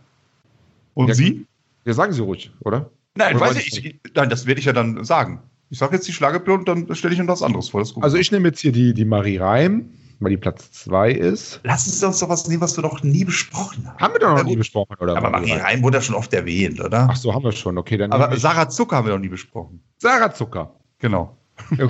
Und 0.93 1.09
Ja, 1.09 1.13
Sie? 1.13 1.45
Wir 1.83 1.93
sagen 1.93 2.11
Sie 2.11 2.21
ruhig, 2.21 2.51
oder? 2.61 2.89
Nein, 3.15 3.35
Oder 3.35 3.45
weiß 3.45 3.57
ich, 3.57 3.85
ich, 3.85 3.99
nein, 4.13 4.29
das 4.29 4.45
werde 4.45 4.59
ich 4.59 4.65
ja 4.65 4.73
dann 4.73 5.03
sagen. 5.03 5.41
Ich 5.69 5.79
sage 5.79 5.95
jetzt 5.95 6.07
die 6.07 6.13
Schlagerpiloten, 6.13 6.65
dann 6.65 6.95
stelle 6.95 7.13
ich 7.13 7.19
Ihnen 7.19 7.27
was 7.27 7.43
anderes 7.43 7.69
vor. 7.69 7.83
Also 8.01 8.17
ich 8.17 8.31
nehme 8.31 8.47
jetzt 8.49 8.59
hier 8.59 8.71
die, 8.71 8.93
die 8.93 9.05
Marie 9.05 9.37
Reim, 9.37 9.89
weil 10.19 10.31
die 10.31 10.37
Platz 10.37 10.71
2 10.71 11.11
ist. 11.11 11.61
Sie 11.77 12.05
uns 12.05 12.19
doch 12.19 12.29
was 12.29 12.47
nehmen, 12.47 12.61
was 12.61 12.77
wir 12.77 12.83
noch 12.83 13.03
nie 13.03 13.23
besprochen 13.25 13.87
haben. 13.87 13.99
Haben 13.99 14.13
wir 14.13 14.19
doch 14.19 14.29
noch 14.29 14.37
Ja, 14.39 14.43
nie 14.43 14.55
besprochen, 14.55 14.95
oder? 14.99 15.17
Aber 15.17 15.29
Marie 15.29 15.51
Reim 15.53 15.83
wurde 15.83 15.97
ja 15.97 16.01
schon 16.01 16.15
oft 16.15 16.33
erwähnt, 16.33 16.79
oder? 16.79 17.07
Ach 17.09 17.15
so, 17.15 17.33
haben 17.33 17.43
wir 17.43 17.51
schon. 17.51 17.77
Okay, 17.77 17.97
dann 17.97 18.11
Aber 18.11 18.35
Sarah 18.37 18.69
Zucker 18.69 18.97
haben 18.97 19.07
wir 19.07 19.13
noch 19.13 19.21
nie 19.21 19.29
besprochen. 19.29 19.81
Sarah 19.97 20.33
Zucker. 20.33 20.73
Genau. 20.99 21.37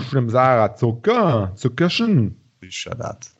Stimmt, 0.07 0.31
Sarah 0.31 0.75
Zucker. 0.75 1.51
Zuckerchen. 1.55 2.35
Sicher 2.61 2.95
das. 2.95 3.35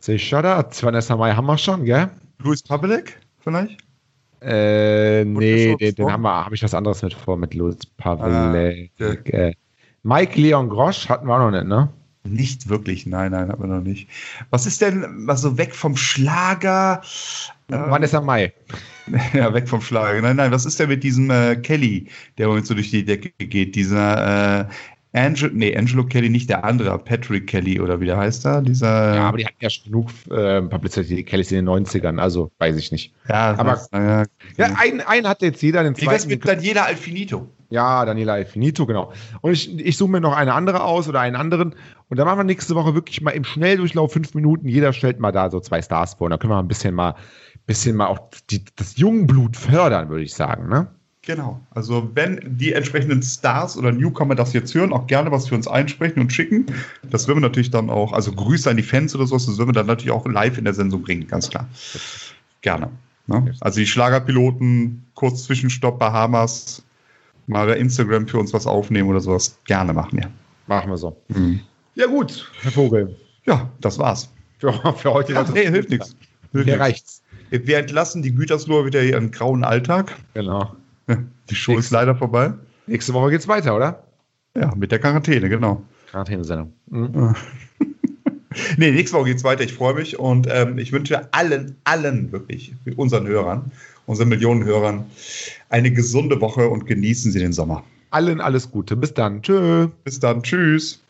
Sicher 0.00 0.42
das. 0.42 0.82
Vanessa 0.82 1.16
Mai 1.16 1.32
haben 1.32 1.46
wir 1.46 1.58
schon, 1.58 1.84
gell? 1.84 2.10
Louis 2.38 2.62
Pavlik 2.62 3.18
vielleicht? 3.40 3.78
Äh, 4.42 5.24
nee, 5.24 5.70
schon 5.70 5.78
den, 5.78 5.94
den 5.94 6.04
vor? 6.04 6.12
haben 6.12 6.22
wir, 6.22 6.44
habe 6.44 6.54
ich 6.54 6.62
was 6.62 6.74
anderes 6.74 7.02
mit 7.02 7.14
vor, 7.14 7.36
mit 7.36 7.54
Louis 7.54 7.78
Pavelek. 7.96 8.92
Ah, 9.00 9.10
okay. 9.10 9.48
äh, 9.50 9.54
Mike 10.02 10.40
Leon 10.40 10.68
Grosch 10.68 11.08
hatten 11.08 11.26
wir 11.26 11.34
auch 11.34 11.38
noch 11.38 11.50
nicht, 11.50 11.66
ne? 11.66 11.88
Nicht 12.26 12.68
wirklich, 12.68 13.06
nein, 13.06 13.32
nein, 13.32 13.48
haben 13.48 13.62
wir 13.62 13.68
noch 13.68 13.82
nicht. 13.82 14.08
Was 14.50 14.66
ist 14.66 14.80
denn 14.80 15.24
mal 15.24 15.36
so 15.36 15.58
weg 15.58 15.74
vom 15.74 15.96
Schlager? 15.96 17.02
Ähm, 17.70 17.90
Vanessa 17.90 18.20
Mai. 18.20 18.52
Ja, 19.32 19.54
weg 19.54 19.68
vom 19.68 19.80
Schlager. 19.80 20.20
Nein, 20.20 20.34
nein, 20.34 20.50
was 20.50 20.66
ist 20.66 20.80
denn 20.80 20.88
mit 20.88 21.04
diesem 21.04 21.30
äh, 21.30 21.54
Kelly, 21.54 22.08
der 22.38 22.50
uns 22.50 22.66
so 22.66 22.74
durch 22.74 22.90
die 22.90 23.04
Decke 23.04 23.30
geht? 23.38 23.76
Dieser 23.76 24.62
äh, 24.62 24.64
Angel, 25.16 25.50
nee, 25.52 25.76
Angelo 25.76 26.04
Kelly, 26.04 26.28
nicht 26.28 26.48
der 26.50 26.64
andere, 26.64 26.98
Patrick 26.98 27.46
Kelly 27.46 27.80
oder 27.80 28.00
wie 28.00 28.06
der 28.06 28.16
heißt 28.18 28.44
da? 28.44 28.60
Dieser. 28.60 29.14
Ja, 29.14 29.28
aber 29.28 29.38
die 29.38 29.46
hatten 29.46 29.56
ja 29.60 29.70
schon 29.70 29.84
genug 29.86 30.10
äh, 30.30 30.62
Publicity, 30.62 31.24
Kellys 31.24 31.50
in 31.52 31.64
den 31.64 31.68
90ern, 31.86 32.18
also 32.18 32.50
weiß 32.58 32.76
ich 32.76 32.92
nicht. 32.92 33.12
ja, 33.28 33.54
aber- 33.56 33.70
das- 33.72 33.88
ja, 33.92 34.24
Ja, 34.58 34.74
einen, 34.78 35.00
einen 35.00 35.26
hat 35.28 35.42
jetzt 35.42 35.62
jeder, 35.62 35.82
den 35.82 35.96
Wie 35.96 36.02
wär's 36.06 36.22
zweiten. 36.22 36.28
mit 36.40 36.46
Daniela 36.48 36.84
Alfinito? 36.84 37.48
Ja, 37.68 38.04
Daniela 38.04 38.44
Finito, 38.44 38.86
genau. 38.86 39.12
Und 39.40 39.50
ich, 39.52 39.76
ich 39.78 39.96
suche 39.96 40.10
mir 40.12 40.20
noch 40.20 40.36
eine 40.36 40.54
andere 40.54 40.84
aus 40.84 41.08
oder 41.08 41.18
einen 41.20 41.34
anderen. 41.34 41.74
Und 42.08 42.16
dann 42.16 42.24
machen 42.26 42.38
wir 42.38 42.44
nächste 42.44 42.76
Woche 42.76 42.94
wirklich 42.94 43.20
mal 43.22 43.32
im 43.32 43.42
Schnelldurchlauf 43.42 44.12
fünf 44.12 44.34
Minuten. 44.34 44.68
Jeder 44.68 44.92
stellt 44.92 45.18
mal 45.18 45.32
da 45.32 45.50
so 45.50 45.58
zwei 45.58 45.82
Stars 45.82 46.14
vor. 46.14 46.26
Und 46.26 46.30
dann 46.30 46.38
können 46.38 46.52
wir 46.52 46.54
mal 46.56 46.62
ein 46.62 46.68
bisschen 46.68 46.94
mal, 46.94 47.16
bisschen 47.66 47.96
mal 47.96 48.06
auch 48.06 48.20
die, 48.50 48.64
das 48.76 48.96
Jungblut 48.98 49.56
fördern, 49.56 50.08
würde 50.10 50.22
ich 50.22 50.32
sagen. 50.34 50.68
Ne? 50.68 50.86
Genau. 51.26 51.60
Also 51.72 52.08
wenn 52.14 52.40
die 52.56 52.72
entsprechenden 52.72 53.20
Stars 53.20 53.76
oder 53.76 53.90
Newcomer 53.90 54.36
das 54.36 54.52
jetzt 54.52 54.72
hören, 54.74 54.92
auch 54.92 55.08
gerne 55.08 55.32
was 55.32 55.48
für 55.48 55.56
uns 55.56 55.66
einsprechen 55.66 56.22
und 56.22 56.32
schicken. 56.32 56.66
Das 57.02 57.26
würden 57.26 57.38
wir 57.38 57.48
natürlich 57.48 57.72
dann 57.72 57.90
auch, 57.90 58.12
also 58.12 58.30
Grüße 58.30 58.70
an 58.70 58.76
die 58.76 58.84
Fans 58.84 59.14
oder 59.14 59.26
sowas, 59.26 59.46
das 59.46 59.58
würden 59.58 59.70
wir 59.70 59.74
dann 59.74 59.86
natürlich 59.86 60.12
auch 60.12 60.24
live 60.24 60.56
in 60.56 60.64
der 60.64 60.74
Sendung 60.74 61.02
bringen, 61.02 61.26
ganz 61.26 61.50
klar. 61.50 61.68
Gerne. 62.60 62.90
Ne? 63.26 63.52
Also 63.60 63.80
die 63.80 63.88
Schlagerpiloten, 63.88 65.04
kurz 65.14 65.44
Zwischenstopp 65.44 65.98
Bahamas, 65.98 66.84
mal 67.48 67.66
bei 67.66 67.76
Instagram 67.76 68.28
für 68.28 68.38
uns 68.38 68.52
was 68.52 68.68
aufnehmen 68.68 69.08
oder 69.08 69.20
sowas, 69.20 69.58
gerne 69.64 69.92
machen, 69.92 70.20
ja. 70.20 70.28
Machen 70.68 70.90
wir 70.90 70.96
so. 70.96 71.16
Ja, 71.96 72.06
gut, 72.06 72.48
Herr 72.62 72.70
Vogel. 72.70 73.16
Ja, 73.46 73.68
das 73.80 73.98
war's. 73.98 74.30
Für, 74.58 74.72
für 74.72 75.12
heute. 75.12 75.32
Ja, 75.32 75.44
nee, 75.52 75.68
hilft 75.68 75.90
nichts. 75.90 76.14
Hier 76.52 76.78
reicht's. 76.78 77.22
Wir 77.50 77.78
entlassen 77.78 78.22
die 78.22 78.32
Gütersloher 78.32 78.86
wieder 78.86 79.02
ihren 79.02 79.32
grauen 79.32 79.64
Alltag. 79.64 80.14
Genau. 80.34 80.74
Die 81.50 81.54
Show 81.54 81.78
ist 81.78 81.90
leider 81.90 82.16
vorbei. 82.16 82.52
Nächste 82.86 83.14
Woche 83.14 83.30
geht's 83.30 83.48
weiter, 83.48 83.76
oder? 83.76 84.02
Ja, 84.56 84.74
mit 84.74 84.90
der 84.92 84.98
Quarantäne, 84.98 85.48
genau. 85.48 85.82
Quarantänesendung. 86.10 86.72
Mhm. 86.88 87.34
Nee, 88.78 88.90
nächste 88.90 89.18
Woche 89.18 89.26
geht's 89.26 89.44
weiter. 89.44 89.64
Ich 89.64 89.74
freue 89.74 89.94
mich 89.94 90.18
und 90.18 90.46
ähm, 90.50 90.78
ich 90.78 90.92
wünsche 90.92 91.32
allen, 91.32 91.76
allen 91.84 92.32
wirklich, 92.32 92.74
unseren 92.96 93.26
Hörern, 93.26 93.70
unseren 94.06 94.28
Millionen 94.28 94.64
Hörern, 94.64 95.04
eine 95.68 95.92
gesunde 95.92 96.40
Woche 96.40 96.68
und 96.68 96.86
genießen 96.86 97.32
Sie 97.32 97.38
den 97.38 97.52
Sommer. 97.52 97.84
Allen 98.10 98.40
alles 98.40 98.70
Gute. 98.70 98.96
Bis 98.96 99.12
dann. 99.12 99.42
Tschö. 99.42 99.88
Bis 100.04 100.20
dann. 100.20 100.42
Tschüss. 100.42 101.02